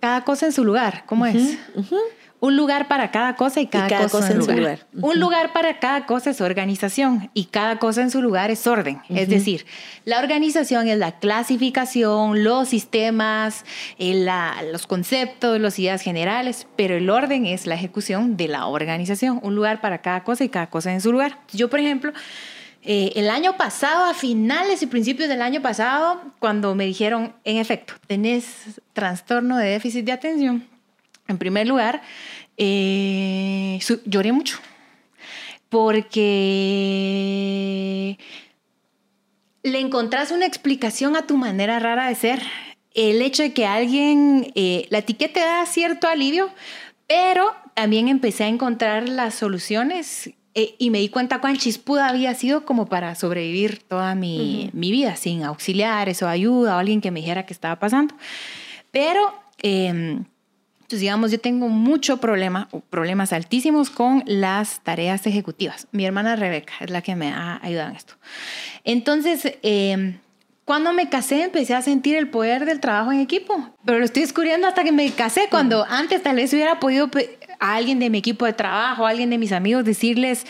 cada 0.00 0.24
cosa 0.24 0.46
en 0.46 0.52
su 0.52 0.64
lugar. 0.64 1.04
¿Cómo 1.06 1.26
es? 1.26 1.58
Un 2.38 2.56
lugar 2.56 2.86
para 2.86 3.10
cada 3.10 3.34
cosa 3.34 3.60
y 3.60 3.66
cada, 3.66 4.08
cosa, 4.08 4.30
en, 4.30 4.42
su 4.42 4.52
lugar. 4.52 4.86
Un 4.92 5.18
lugar 5.18 5.52
para 5.52 5.78
cada 5.78 6.04
cosa 6.06 6.30
es 6.30 6.40
organización 6.40 7.30
y 7.32 7.46
cada 7.46 7.78
cosa 7.78 8.02
en 8.02 8.10
su 8.10 8.20
lugar 8.20 8.50
es 8.50 8.66
orden. 8.66 9.00
Es 9.08 9.28
decir, 9.28 9.64
la 10.04 10.18
organización 10.18 10.86
es 10.88 10.98
la 10.98 11.18
clasificación, 11.18 12.44
los 12.44 12.68
sistemas, 12.68 13.64
eh, 13.98 14.26
los 14.70 14.86
conceptos, 14.86 15.58
las 15.60 15.78
ideas 15.78 16.02
generales, 16.02 16.66
pero 16.76 16.96
el 16.96 17.08
orden 17.08 17.46
es 17.46 17.66
la 17.66 17.74
ejecución 17.74 18.36
de 18.36 18.48
la 18.48 18.66
organización. 18.66 19.40
Un 19.42 19.54
lugar 19.54 19.80
para 19.80 20.02
cada 20.02 20.22
cosa 20.22 20.44
y 20.44 20.48
cada 20.48 20.68
cosa 20.68 20.92
en 20.92 21.00
su 21.00 21.12
lugar. 21.12 21.38
Yo, 21.52 21.70
por 21.70 21.80
ejemplo, 21.80 22.12
eh, 22.88 23.12
el 23.16 23.30
año 23.30 23.56
pasado, 23.56 24.04
a 24.04 24.14
finales 24.14 24.80
y 24.80 24.86
principios 24.86 25.28
del 25.28 25.42
año 25.42 25.60
pasado, 25.60 26.22
cuando 26.38 26.76
me 26.76 26.84
dijeron, 26.84 27.34
en 27.44 27.56
efecto, 27.56 27.94
tenés 28.06 28.80
trastorno 28.92 29.56
de 29.56 29.70
déficit 29.70 30.04
de 30.04 30.12
atención, 30.12 30.64
en 31.28 31.38
primer 31.38 31.66
lugar, 31.66 32.02
eh, 32.56 33.78
lloré 34.04 34.32
mucho 34.32 34.58
porque 35.68 36.56
le 39.62 39.80
encontrás 39.80 40.30
una 40.30 40.46
explicación 40.46 41.16
a 41.16 41.26
tu 41.26 41.36
manera 41.36 41.78
rara 41.78 42.08
de 42.08 42.14
ser. 42.14 42.40
El 42.94 43.20
hecho 43.20 43.42
de 43.42 43.52
que 43.52 43.66
alguien, 43.66 44.52
eh, 44.54 44.86
la 44.90 44.98
etiqueta 44.98 45.44
da 45.44 45.66
cierto 45.66 46.08
alivio, 46.08 46.48
pero 47.06 47.52
también 47.74 48.08
empecé 48.08 48.44
a 48.44 48.48
encontrar 48.48 49.08
las 49.08 49.34
soluciones 49.34 50.30
eh, 50.54 50.76
y 50.78 50.88
me 50.88 51.00
di 51.00 51.10
cuenta 51.10 51.42
cuán 51.42 51.58
chispuda 51.58 52.08
había 52.08 52.32
sido 52.34 52.64
como 52.64 52.86
para 52.86 53.14
sobrevivir 53.14 53.82
toda 53.82 54.14
mi, 54.14 54.70
mi, 54.72 54.90
vida 54.90 55.14
sin 55.16 55.44
auxiliares 55.44 56.22
o 56.22 56.28
ayuda 56.28 56.76
o 56.76 56.78
alguien 56.78 57.02
que 57.02 57.10
me 57.10 57.20
dijera 57.20 57.44
qué 57.44 57.52
estaba 57.52 57.78
pasando. 57.78 58.14
Pero 58.92 59.34
eh, 59.62 60.22
entonces, 60.86 61.00
digamos, 61.00 61.32
yo 61.32 61.40
tengo 61.40 61.68
mucho 61.68 62.18
problema, 62.18 62.68
problemas 62.90 63.32
altísimos 63.32 63.90
con 63.90 64.22
las 64.24 64.84
tareas 64.84 65.26
ejecutivas. 65.26 65.88
Mi 65.90 66.06
hermana 66.06 66.36
Rebeca 66.36 66.74
es 66.78 66.90
la 66.90 67.02
que 67.02 67.16
me 67.16 67.32
ha 67.32 67.58
ayudado 67.60 67.90
en 67.90 67.96
esto. 67.96 68.14
Entonces, 68.84 69.58
em, 69.62 70.20
cuando 70.64 70.92
me 70.92 71.08
casé 71.08 71.42
empecé 71.42 71.74
a 71.74 71.82
sentir 71.82 72.14
el 72.14 72.30
poder 72.30 72.66
del 72.66 72.78
trabajo 72.78 73.10
en 73.10 73.18
equipo, 73.18 73.74
pero 73.84 73.98
lo 73.98 74.04
estoy 74.04 74.22
descubriendo 74.22 74.68
hasta 74.68 74.84
que 74.84 74.92
me 74.92 75.10
casé, 75.10 75.48
cuando 75.50 75.84
antes 75.88 76.22
tal 76.22 76.36
vez 76.36 76.52
hubiera 76.52 76.78
podido 76.78 77.10
a 77.58 77.74
alguien 77.74 77.98
de 77.98 78.08
mi 78.08 78.18
equipo 78.18 78.46
de 78.46 78.52
trabajo, 78.52 79.06
a 79.06 79.10
alguien 79.10 79.30
de 79.30 79.38
mis 79.38 79.50
amigos 79.50 79.84
decirles, 79.84 80.46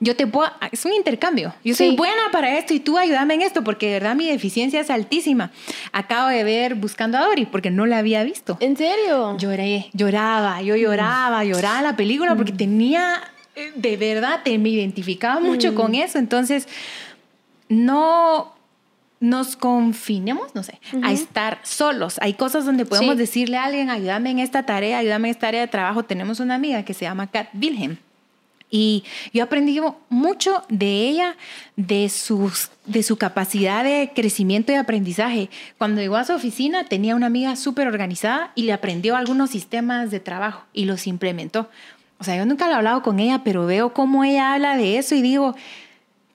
yo 0.00 0.14
te 0.14 0.26
puedo, 0.26 0.50
es 0.70 0.84
un 0.84 0.92
intercambio. 0.92 1.54
Yo 1.64 1.74
soy 1.74 1.96
buena 1.96 2.30
para 2.30 2.56
esto 2.56 2.72
y 2.72 2.80
tú 2.80 2.98
ayúdame 2.98 3.34
en 3.34 3.42
esto, 3.42 3.64
porque 3.64 3.86
de 3.86 3.92
verdad 3.94 4.14
mi 4.14 4.28
deficiencia 4.28 4.80
es 4.80 4.90
altísima. 4.90 5.50
Acabo 5.92 6.28
de 6.28 6.44
ver 6.44 6.76
Buscando 6.76 7.18
a 7.18 7.22
Dory, 7.22 7.46
porque 7.46 7.70
no 7.70 7.84
la 7.84 7.98
había 7.98 8.22
visto. 8.22 8.56
¿En 8.60 8.76
serio? 8.76 9.36
Lloré, 9.38 9.90
lloraba, 9.94 10.62
yo 10.62 10.76
lloraba, 10.76 11.42
lloraba 11.44 11.82
la 11.82 11.96
película, 11.96 12.36
porque 12.36 12.52
mm. 12.52 12.56
tenía, 12.56 13.20
eh, 13.56 13.72
de 13.74 13.96
verdad, 13.96 14.42
te, 14.44 14.56
me 14.58 14.68
identificaba 14.68 15.40
mucho 15.40 15.74
con 15.74 15.92
mm. 15.92 15.96
eso. 15.96 16.18
Entonces, 16.18 16.68
no 17.68 18.54
nos 19.18 19.56
confinemos, 19.56 20.54
no 20.54 20.62
sé, 20.62 20.78
a 21.02 21.12
estar 21.12 21.58
solos. 21.64 22.18
Hay 22.20 22.34
cosas 22.34 22.64
donde 22.64 22.86
podemos 22.86 23.16
decirle 23.16 23.56
a 23.56 23.64
alguien, 23.64 23.90
ayúdame 23.90 24.30
en 24.30 24.38
esta 24.38 24.64
tarea, 24.64 24.98
ayúdame 24.98 25.26
en 25.26 25.34
esta 25.34 25.48
área 25.48 25.60
de 25.60 25.66
trabajo. 25.66 26.04
Tenemos 26.04 26.38
una 26.38 26.54
amiga 26.54 26.84
que 26.84 26.94
se 26.94 27.04
llama 27.04 27.26
Kat 27.26 27.48
Wilhelm 27.52 27.98
y 28.70 29.04
yo 29.32 29.44
aprendí 29.44 29.80
mucho 30.10 30.62
de 30.68 31.08
ella, 31.08 31.36
de, 31.76 32.08
sus, 32.08 32.70
de 32.84 33.02
su 33.02 33.16
capacidad 33.16 33.82
de 33.82 34.12
crecimiento 34.14 34.72
y 34.72 34.74
aprendizaje. 34.74 35.48
Cuando 35.78 36.00
llegó 36.00 36.16
a 36.16 36.24
su 36.24 36.34
oficina 36.34 36.84
tenía 36.84 37.16
una 37.16 37.26
amiga 37.26 37.56
súper 37.56 37.86
organizada 37.86 38.52
y 38.54 38.64
le 38.64 38.72
aprendió 38.72 39.16
algunos 39.16 39.50
sistemas 39.50 40.10
de 40.10 40.20
trabajo 40.20 40.64
y 40.72 40.84
los 40.84 41.06
implementó. 41.06 41.70
O 42.18 42.24
sea, 42.24 42.36
yo 42.36 42.44
nunca 42.44 42.68
he 42.68 42.74
hablado 42.74 43.02
con 43.02 43.20
ella, 43.20 43.42
pero 43.44 43.64
veo 43.64 43.94
cómo 43.94 44.24
ella 44.24 44.54
habla 44.54 44.76
de 44.76 44.98
eso 44.98 45.14
y 45.14 45.22
digo, 45.22 45.54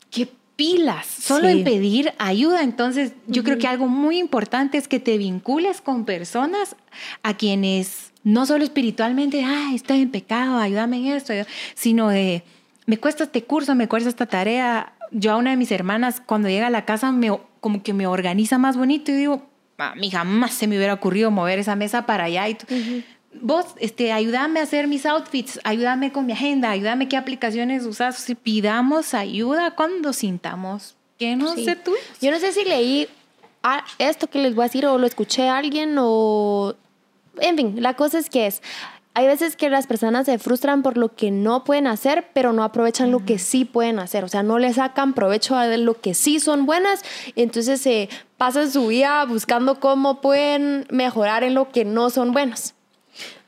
qué 0.10 0.30
pilas, 0.56 1.06
solo 1.06 1.48
en 1.50 1.64
pedir 1.64 2.14
ayuda. 2.18 2.64
Entonces, 2.64 3.14
yo 3.28 3.44
creo 3.44 3.58
que 3.58 3.68
algo 3.68 3.88
muy 3.88 4.20
importante 4.20 4.78
es 4.78 4.88
que 4.88 5.00
te 5.00 5.18
vincules 5.18 5.82
con 5.82 6.06
personas 6.06 6.76
a 7.24 7.36
quienes 7.36 8.12
no 8.24 8.46
solo 8.46 8.64
espiritualmente, 8.64 9.44
ah, 9.44 9.72
estoy 9.74 10.02
en 10.02 10.12
pecado, 10.12 10.58
ayúdame 10.58 10.98
en 10.98 11.08
esto, 11.08 11.34
sino 11.76 12.10
de, 12.10 12.44
me 12.86 12.98
cuesta 12.98 13.26
este 13.26 13.44
curso, 13.44 13.76
me 13.76 13.88
cuesta 13.88 14.10
esta 14.10 14.26
tarea. 14.26 14.94
Yo 15.12 15.32
a 15.32 15.38
una 15.38 15.52
de 15.52 15.58
mis 15.58 15.72
hermanas, 15.72 16.22
cuando 16.26 16.50
llega 16.50 16.68
a 16.68 16.72
la 16.72 16.86
casa, 16.86 17.12
me, 17.12 17.38
como 17.60 17.84
que 17.84 17.94
me 17.94 18.08
organiza 18.08 18.58
más 18.58 18.78
bonito 18.78 19.12
y 19.12 19.16
digo, 19.16 19.50
a 19.78 19.96
mí 19.96 20.10
jamás 20.10 20.54
se 20.54 20.68
me 20.68 20.78
hubiera 20.78 20.94
ocurrido 20.94 21.32
mover 21.32 21.60
esa 21.60 21.76
mesa 21.76 22.06
para 22.06 22.26
allá. 22.26 22.48
Y 22.48 22.58
Vos, 23.42 23.66
este, 23.80 24.12
ayúdame 24.12 24.60
a 24.60 24.64
hacer 24.64 24.88
mis 24.88 25.06
outfits, 25.06 25.60
ayúdame 25.64 26.12
con 26.12 26.26
mi 26.26 26.34
agenda, 26.34 26.70
ayúdame 26.70 27.08
qué 27.08 27.18
aplicaciones 27.18 27.86
usas. 27.86 28.18
Si 28.18 28.36
pidamos 28.36 29.14
ayuda 29.14 29.72
cuando 29.72 30.14
sintamos 30.14 30.96
que 31.20 31.36
no 31.36 31.56
sé 31.56 31.76
tú. 31.76 31.94
Yo 32.22 32.32
no 32.32 32.40
sé 32.40 32.52
si 32.52 32.64
leí 32.64 33.08
esto 33.98 34.28
que 34.28 34.40
les 34.40 34.56
voy 34.56 34.64
a 34.64 34.68
decir 34.68 34.86
o 34.86 34.98
lo 34.98 35.08
escuché 35.08 35.48
a 35.48 35.58
alguien 35.58 35.96
o 35.98 36.76
en 37.40 37.58
fin, 37.58 37.76
la 37.82 37.96
cosa 37.96 38.20
es 38.20 38.30
que 38.30 38.46
es, 38.48 38.62
hay 39.16 39.28
veces 39.28 39.56
que 39.56 39.70
las 39.70 39.86
personas 39.86 40.26
se 40.26 40.40
frustran 40.40 40.82
por 40.82 40.98
lo 40.98 41.16
que 41.16 41.30
no 41.30 41.64
pueden 41.64 41.86
hacer, 41.86 42.30
pero 42.34 42.52
no 42.52 42.64
aprovechan 42.64 43.12
lo 43.12 43.24
que 43.24 43.38
sí 43.38 43.64
pueden 43.64 44.00
hacer. 44.00 44.24
O 44.24 44.28
sea, 44.28 44.42
no 44.42 44.58
le 44.58 44.74
sacan 44.74 45.14
provecho 45.14 45.56
a 45.56 45.68
lo 45.78 46.00
que 46.02 46.16
sí 46.16 46.40
son 46.40 46.66
buenas. 46.66 47.04
Entonces 47.36 47.80
se 47.80 48.10
pasan 48.38 48.72
su 48.72 48.88
vida 48.88 49.24
buscando 49.26 49.80
cómo 49.80 50.20
pueden 50.20 50.88
mejorar 50.90 51.44
en 51.44 51.54
lo 51.54 51.70
que 51.70 51.86
no 51.86 52.10
son 52.10 52.32
buenos. 52.32 52.74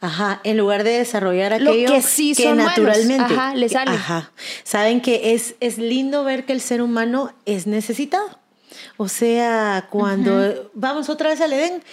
Ajá, 0.06 0.42
en 0.44 0.58
lugar 0.58 0.84
de 0.84 0.92
desarrollar 0.92 1.54
aquello 1.54 1.92
que 1.92 2.02
sí 2.02 2.36
son 2.36 2.58
naturalmente 2.58 3.34
Ajá, 3.34 3.56
le 3.56 3.70
sale. 3.70 3.92
Ajá. 3.92 4.32
Saben 4.64 5.02
que 5.02 5.34
es, 5.34 5.56
es 5.60 5.78
lindo 5.78 6.24
ver 6.24 6.46
que 6.46 6.54
el 6.54 6.62
ser 6.62 6.82
humano 6.82 7.34
es 7.46 7.66
necesitado. 7.68 8.40
O 8.98 9.08
sea, 9.08 9.88
cuando 9.90 10.72
vamos 10.74 11.10
otra 11.10 11.30
vez 11.30 11.42
al 11.42 11.54
Edén, 11.54 11.84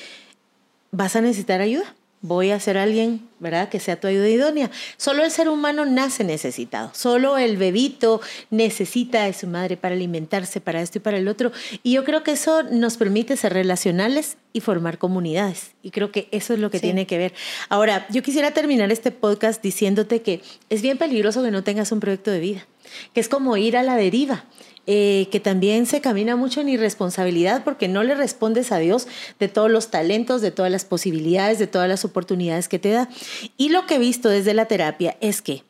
vas 0.90 1.16
a 1.16 1.20
necesitar 1.20 1.60
ayuda 1.60 1.94
voy 2.22 2.52
a 2.52 2.60
ser 2.60 2.78
alguien, 2.78 3.28
¿verdad? 3.40 3.68
Que 3.68 3.80
sea 3.80 4.00
tu 4.00 4.06
ayuda 4.06 4.28
idónea. 4.28 4.70
Solo 4.96 5.24
el 5.24 5.30
ser 5.30 5.48
humano 5.48 5.84
nace 5.84 6.22
necesitado. 6.22 6.90
Solo 6.94 7.36
el 7.36 7.56
bebito 7.56 8.20
necesita 8.50 9.24
de 9.24 9.32
su 9.32 9.48
madre 9.48 9.76
para 9.76 9.96
alimentarse, 9.96 10.60
para 10.60 10.80
esto 10.80 10.98
y 10.98 11.00
para 11.00 11.18
el 11.18 11.26
otro. 11.26 11.50
Y 11.82 11.92
yo 11.92 12.04
creo 12.04 12.22
que 12.22 12.32
eso 12.32 12.62
nos 12.62 12.96
permite 12.96 13.36
ser 13.36 13.52
relacionales 13.52 14.36
y 14.52 14.60
formar 14.60 14.98
comunidades. 14.98 15.72
Y 15.82 15.90
creo 15.90 16.12
que 16.12 16.28
eso 16.30 16.54
es 16.54 16.60
lo 16.60 16.70
que 16.70 16.78
tiene 16.78 17.06
que 17.06 17.18
ver. 17.18 17.34
Ahora, 17.68 18.06
yo 18.10 18.22
quisiera 18.22 18.52
terminar 18.52 18.92
este 18.92 19.10
podcast 19.10 19.60
diciéndote 19.60 20.22
que 20.22 20.42
es 20.70 20.80
bien 20.80 20.98
peligroso 20.98 21.42
que 21.42 21.50
no 21.50 21.64
tengas 21.64 21.90
un 21.90 22.00
proyecto 22.00 22.30
de 22.30 22.38
vida, 22.38 22.66
que 23.12 23.20
es 23.20 23.28
como 23.28 23.56
ir 23.56 23.76
a 23.76 23.82
la 23.82 23.96
deriva. 23.96 24.44
Eh, 24.88 25.28
que 25.30 25.38
también 25.38 25.86
se 25.86 26.00
camina 26.00 26.34
mucho 26.34 26.60
en 26.60 26.68
irresponsabilidad 26.68 27.62
porque 27.62 27.86
no 27.86 28.02
le 28.02 28.16
respondes 28.16 28.72
a 28.72 28.78
Dios 28.78 29.06
de 29.38 29.46
todos 29.46 29.70
los 29.70 29.92
talentos, 29.92 30.40
de 30.40 30.50
todas 30.50 30.72
las 30.72 30.84
posibilidades, 30.84 31.60
de 31.60 31.68
todas 31.68 31.88
las 31.88 32.04
oportunidades 32.04 32.68
que 32.68 32.80
te 32.80 32.90
da. 32.90 33.08
Y 33.56 33.68
lo 33.68 33.86
que 33.86 33.94
he 33.94 33.98
visto 34.00 34.28
desde 34.28 34.54
la 34.54 34.66
terapia 34.66 35.16
es 35.20 35.40
que 35.40 35.62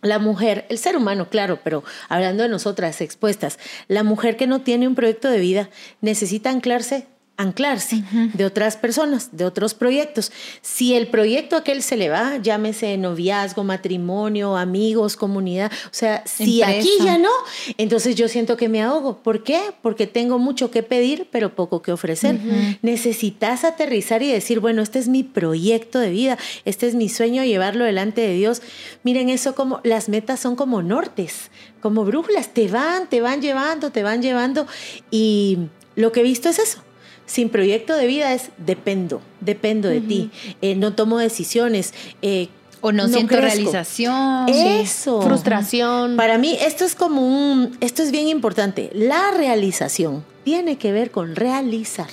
la 0.00 0.18
mujer, 0.18 0.66
el 0.68 0.78
ser 0.78 0.96
humano, 0.96 1.30
claro, 1.30 1.60
pero 1.62 1.84
hablando 2.08 2.42
de 2.42 2.48
nosotras 2.48 3.00
expuestas, 3.00 3.60
la 3.86 4.02
mujer 4.02 4.36
que 4.36 4.48
no 4.48 4.60
tiene 4.60 4.88
un 4.88 4.96
proyecto 4.96 5.30
de 5.30 5.38
vida 5.38 5.70
necesita 6.00 6.50
anclarse 6.50 7.06
anclarse 7.36 8.04
de 8.34 8.44
otras 8.44 8.76
personas, 8.76 9.30
de 9.32 9.44
otros 9.44 9.74
proyectos. 9.74 10.30
Si 10.60 10.94
el 10.94 11.08
proyecto 11.08 11.56
aquel 11.56 11.82
se 11.82 11.96
le 11.96 12.08
va, 12.08 12.36
llámese 12.36 12.96
noviazgo, 12.98 13.64
matrimonio, 13.64 14.56
amigos, 14.56 15.16
comunidad, 15.16 15.72
o 15.86 15.94
sea, 15.94 16.22
si 16.26 16.62
aquí 16.62 16.90
ya 17.02 17.18
no, 17.18 17.30
entonces 17.78 18.16
yo 18.16 18.28
siento 18.28 18.56
que 18.56 18.68
me 18.68 18.82
ahogo. 18.82 19.18
¿Por 19.18 19.42
qué? 19.42 19.60
Porque 19.80 20.06
tengo 20.06 20.38
mucho 20.38 20.70
que 20.70 20.82
pedir, 20.82 21.26
pero 21.30 21.54
poco 21.54 21.82
que 21.82 21.92
ofrecer. 21.92 22.38
Necesitas 22.82 23.64
aterrizar 23.64 24.22
y 24.22 24.30
decir, 24.30 24.60
bueno, 24.60 24.82
este 24.82 24.98
es 24.98 25.08
mi 25.08 25.22
proyecto 25.22 25.98
de 25.98 26.10
vida, 26.10 26.38
este 26.64 26.86
es 26.86 26.94
mi 26.94 27.08
sueño, 27.08 27.44
llevarlo 27.44 27.84
delante 27.84 28.20
de 28.20 28.34
Dios. 28.34 28.62
Miren 29.02 29.30
eso 29.30 29.54
como, 29.54 29.80
las 29.84 30.08
metas 30.08 30.38
son 30.38 30.54
como 30.54 30.82
nortes, 30.82 31.50
como 31.80 32.04
brújulas, 32.04 32.52
te 32.52 32.68
van, 32.68 33.08
te 33.08 33.20
van 33.20 33.40
llevando, 33.40 33.90
te 33.90 34.02
van 34.02 34.22
llevando 34.22 34.66
y 35.10 35.58
lo 35.96 36.12
que 36.12 36.20
he 36.20 36.22
visto 36.22 36.48
es 36.48 36.58
eso 36.58 36.82
sin 37.26 37.48
proyecto 37.48 37.94
de 37.96 38.06
vida 38.06 38.34
es 38.34 38.50
dependo, 38.58 39.20
dependo 39.40 39.88
de 39.88 40.00
ti, 40.00 40.30
eh, 40.60 40.74
no 40.74 40.94
tomo 40.94 41.18
decisiones. 41.18 41.94
Eh, 42.22 42.48
o 42.84 42.90
no, 42.90 43.06
siento 43.06 43.36
realización. 43.36 44.48
Eso. 44.48 45.22
Frustración. 45.22 46.16
Para 46.16 46.36
mí 46.36 46.58
esto 46.60 46.84
es 46.84 46.96
como 46.96 47.22
un, 47.22 47.76
esto 47.80 48.02
es 48.02 48.10
bien 48.10 48.26
importante. 48.26 48.90
La 48.92 49.30
realización 49.30 50.24
tiene 50.44 50.76
que 50.78 50.90
ver 50.90 51.12
con 51.12 51.36
realizar. 51.36 52.08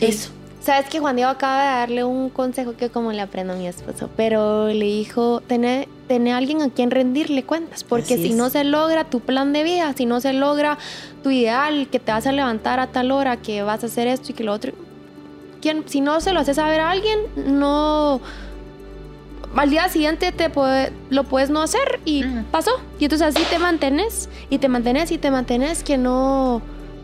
Eso. 0.00 0.30
Sabes 0.62 0.88
que 0.88 1.00
Juan 1.00 1.16
Diego 1.16 1.28
acaba 1.28 1.60
de 1.60 1.70
darle 1.80 2.04
un 2.04 2.30
consejo 2.30 2.76
que 2.76 2.88
como 2.88 3.10
le 3.10 3.20
aprendo 3.20 3.54
a 3.54 3.56
mi 3.56 3.66
esposo, 3.66 4.08
pero 4.16 4.68
le 4.68 4.84
dijo, 4.84 5.40
tener, 5.40 5.88
tener 6.06 6.34
alguien 6.34 6.62
a 6.62 6.70
quien 6.70 6.92
rendirle 6.92 7.42
cuentas, 7.42 7.82
porque 7.82 8.16
si 8.16 8.32
no 8.32 8.48
se 8.48 8.62
logra 8.62 9.02
tu 9.02 9.18
plan 9.18 9.52
de 9.52 9.64
vida, 9.64 9.92
si 9.96 10.06
no 10.06 10.20
se 10.20 10.32
logra 10.32 10.78
tu 11.24 11.32
ideal, 11.32 11.88
que 11.90 11.98
te 11.98 12.12
vas 12.12 12.28
a 12.28 12.32
levantar 12.32 12.78
a 12.78 12.86
tal 12.86 13.10
hora, 13.10 13.38
que 13.38 13.64
vas 13.64 13.82
a 13.82 13.86
hacer 13.86 14.06
esto 14.06 14.30
y 14.30 14.34
que 14.34 14.44
lo 14.44 14.52
otro, 14.52 14.72
¿quién, 15.60 15.82
si 15.86 16.00
no 16.00 16.20
se 16.20 16.32
lo 16.32 16.38
haces 16.38 16.56
saber 16.56 16.80
a 16.80 16.90
alguien, 16.90 17.18
no... 17.36 18.20
Al 19.56 19.68
día 19.68 19.88
siguiente 19.88 20.30
te 20.32 20.48
puede, 20.48 20.92
lo 21.10 21.24
puedes 21.24 21.50
no 21.50 21.60
hacer 21.60 22.00
y 22.06 22.24
pasó. 22.50 22.70
Y 22.98 23.04
entonces 23.04 23.36
así 23.36 23.44
te 23.50 23.58
mantienes 23.58 24.30
y 24.48 24.56
te 24.56 24.68
mantienes 24.68 25.10
y 25.10 25.18
te 25.18 25.30
mantienes 25.30 25.82
que 25.82 25.98
no 25.98 26.62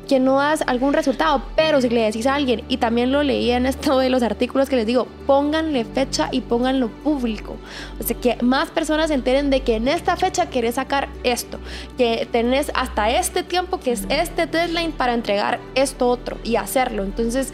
que 0.09 0.19
no 0.19 0.39
das 0.39 0.65
algún 0.67 0.95
resultado, 0.95 1.43
pero 1.55 1.81
si 1.81 1.89
le 1.89 2.03
decís 2.03 2.27
a 2.27 2.35
alguien, 2.35 2.65
y 2.69 2.79
también 2.79 3.13
lo 3.13 3.23
leí 3.23 3.51
en 3.51 3.67
esto 3.67 3.99
de 3.99 4.11
los 4.11 4.23
artículos 4.23 4.69
que 4.69 4.77
les 4.77 4.87
digo, 4.87 5.07
pónganle 5.27 5.85
fecha 5.85 6.29
y 6.33 6.41
pónganlo 6.41 6.89
público. 6.89 7.57
O 8.01 8.03
sea, 8.03 8.17
que 8.17 8.37
más 8.43 8.71
personas 8.71 9.09
se 9.09 9.15
enteren 9.15 9.51
de 9.51 9.61
que 9.61 9.77
en 9.77 9.87
esta 9.87 10.17
fecha 10.17 10.47
querés 10.47 10.77
sacar 10.77 11.09
esto, 11.23 11.59
que 11.97 12.27
tenés 12.33 12.73
hasta 12.75 13.11
este 13.11 13.43
tiempo, 13.43 13.79
que 13.79 13.93
es 13.93 14.07
este 14.09 14.47
deadline 14.47 14.93
para 14.93 15.15
entregar 15.15 15.61
esto 15.75 16.09
otro 16.09 16.39
y 16.43 16.57
hacerlo. 16.57 17.05
Entonces, 17.05 17.53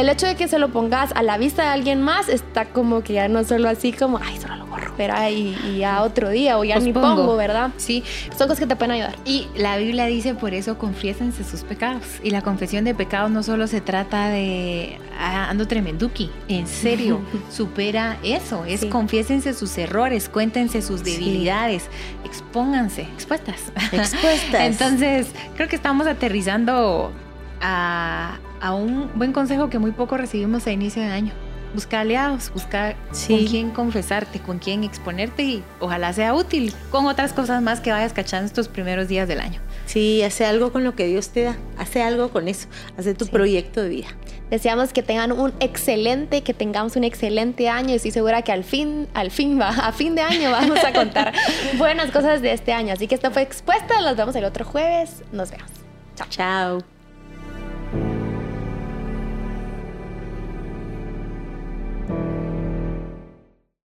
el 0.00 0.08
hecho 0.08 0.26
de 0.26 0.34
que 0.34 0.48
se 0.48 0.58
lo 0.58 0.70
pongas 0.70 1.12
a 1.14 1.22
la 1.22 1.38
vista 1.38 1.62
de 1.62 1.68
alguien 1.68 2.02
más 2.02 2.28
está 2.28 2.66
como 2.66 3.02
que 3.02 3.14
ya 3.14 3.28
no 3.28 3.44
solo 3.44 3.68
así 3.68 3.92
como, 3.92 4.18
ay, 4.18 4.38
solo 4.38 4.56
lo 4.56 4.66
borro, 4.66 4.92
pero 4.96 5.14
y, 5.28 5.56
y 5.66 5.78
ya 5.78 6.02
otro 6.02 6.30
día 6.30 6.58
o 6.58 6.64
ya 6.64 6.78
ni 6.78 6.92
pongo, 6.92 7.36
¿verdad? 7.36 7.70
Sí. 7.76 8.02
Son 8.36 8.48
cosas 8.48 8.58
que 8.58 8.66
te 8.66 8.76
pueden 8.76 8.92
ayudar. 8.92 9.16
Y 9.24 9.46
la 9.56 9.76
Biblia 9.76 10.06
dice, 10.06 10.34
por 10.34 10.52
eso 10.52 10.78
confiésense 10.78 11.44
sus 11.44 11.62
pecados. 11.62 12.04
Y 12.22 12.30
la 12.30 12.42
confesión 12.42 12.84
de 12.84 12.94
pecados 12.94 13.30
no 13.30 13.42
solo 13.42 13.66
se 13.66 13.80
trata 13.80 14.28
de 14.28 14.98
ah, 15.18 15.48
ando 15.48 15.66
tremenduki, 15.66 16.30
en 16.48 16.66
serio, 16.66 17.20
supera 17.50 18.18
eso, 18.22 18.64
es 18.64 18.84
confiésense 18.86 19.54
sus 19.54 19.76
errores, 19.78 20.28
cuéntense 20.28 20.82
sus 20.82 21.04
debilidades, 21.04 21.88
expónganse, 22.24 23.02
expuestas. 23.02 23.72
Expuestas. 23.92 24.60
Entonces, 24.60 25.28
creo 25.54 25.68
que 25.68 25.76
estamos 25.76 26.06
aterrizando 26.06 27.12
a 27.60 28.38
a 28.64 28.72
un 28.72 29.10
buen 29.14 29.32
consejo 29.34 29.68
que 29.68 29.78
muy 29.78 29.92
poco 29.92 30.16
recibimos 30.16 30.66
a 30.66 30.72
inicio 30.72 31.02
de 31.02 31.08
año. 31.08 31.34
Busca 31.74 32.00
aliados, 32.00 32.50
busca 32.54 32.94
con 33.26 33.44
quién 33.44 33.70
confesarte, 33.72 34.38
con 34.38 34.58
quién 34.58 34.84
exponerte 34.84 35.42
y 35.42 35.64
ojalá 35.80 36.12
sea 36.14 36.32
útil 36.32 36.72
con 36.90 37.04
otras 37.04 37.34
cosas 37.34 37.60
más 37.60 37.80
que 37.80 37.90
vayas 37.90 38.14
cachando 38.14 38.46
estos 38.46 38.68
primeros 38.68 39.08
días 39.08 39.28
del 39.28 39.40
año. 39.40 39.60
Sí, 39.84 40.22
hace 40.22 40.46
algo 40.46 40.72
con 40.72 40.82
lo 40.82 40.94
que 40.94 41.06
Dios 41.06 41.28
te 41.28 41.42
da, 41.42 41.56
hace 41.76 42.02
algo 42.02 42.30
con 42.30 42.48
eso, 42.48 42.68
hace 42.96 43.12
tu 43.12 43.26
proyecto 43.26 43.82
de 43.82 43.88
vida. 43.90 44.06
Deseamos 44.48 44.94
que 44.94 45.02
tengan 45.02 45.32
un 45.32 45.52
excelente, 45.60 46.42
que 46.42 46.54
tengamos 46.54 46.96
un 46.96 47.04
excelente 47.04 47.68
año 47.68 47.90
y 47.90 47.96
estoy 47.96 48.12
segura 48.12 48.40
que 48.40 48.52
al 48.52 48.64
fin, 48.64 49.08
al 49.12 49.30
fin 49.30 49.60
va, 49.60 49.68
a 49.68 49.92
fin 49.92 50.14
de 50.14 50.22
año 50.22 50.52
vamos 50.52 50.82
a 50.82 50.92
contar 50.94 51.34
buenas 51.76 52.10
cosas 52.12 52.40
de 52.40 52.52
este 52.52 52.72
año. 52.72 52.94
Así 52.94 53.08
que 53.08 53.16
esto 53.16 53.30
fue 53.30 53.42
Expuesta, 53.42 54.00
nos 54.00 54.16
vemos 54.16 54.34
el 54.36 54.44
otro 54.44 54.64
jueves, 54.64 55.22
nos 55.32 55.50
vemos. 55.50 55.70
Chao. 56.16 56.28
Chao. 56.30 56.93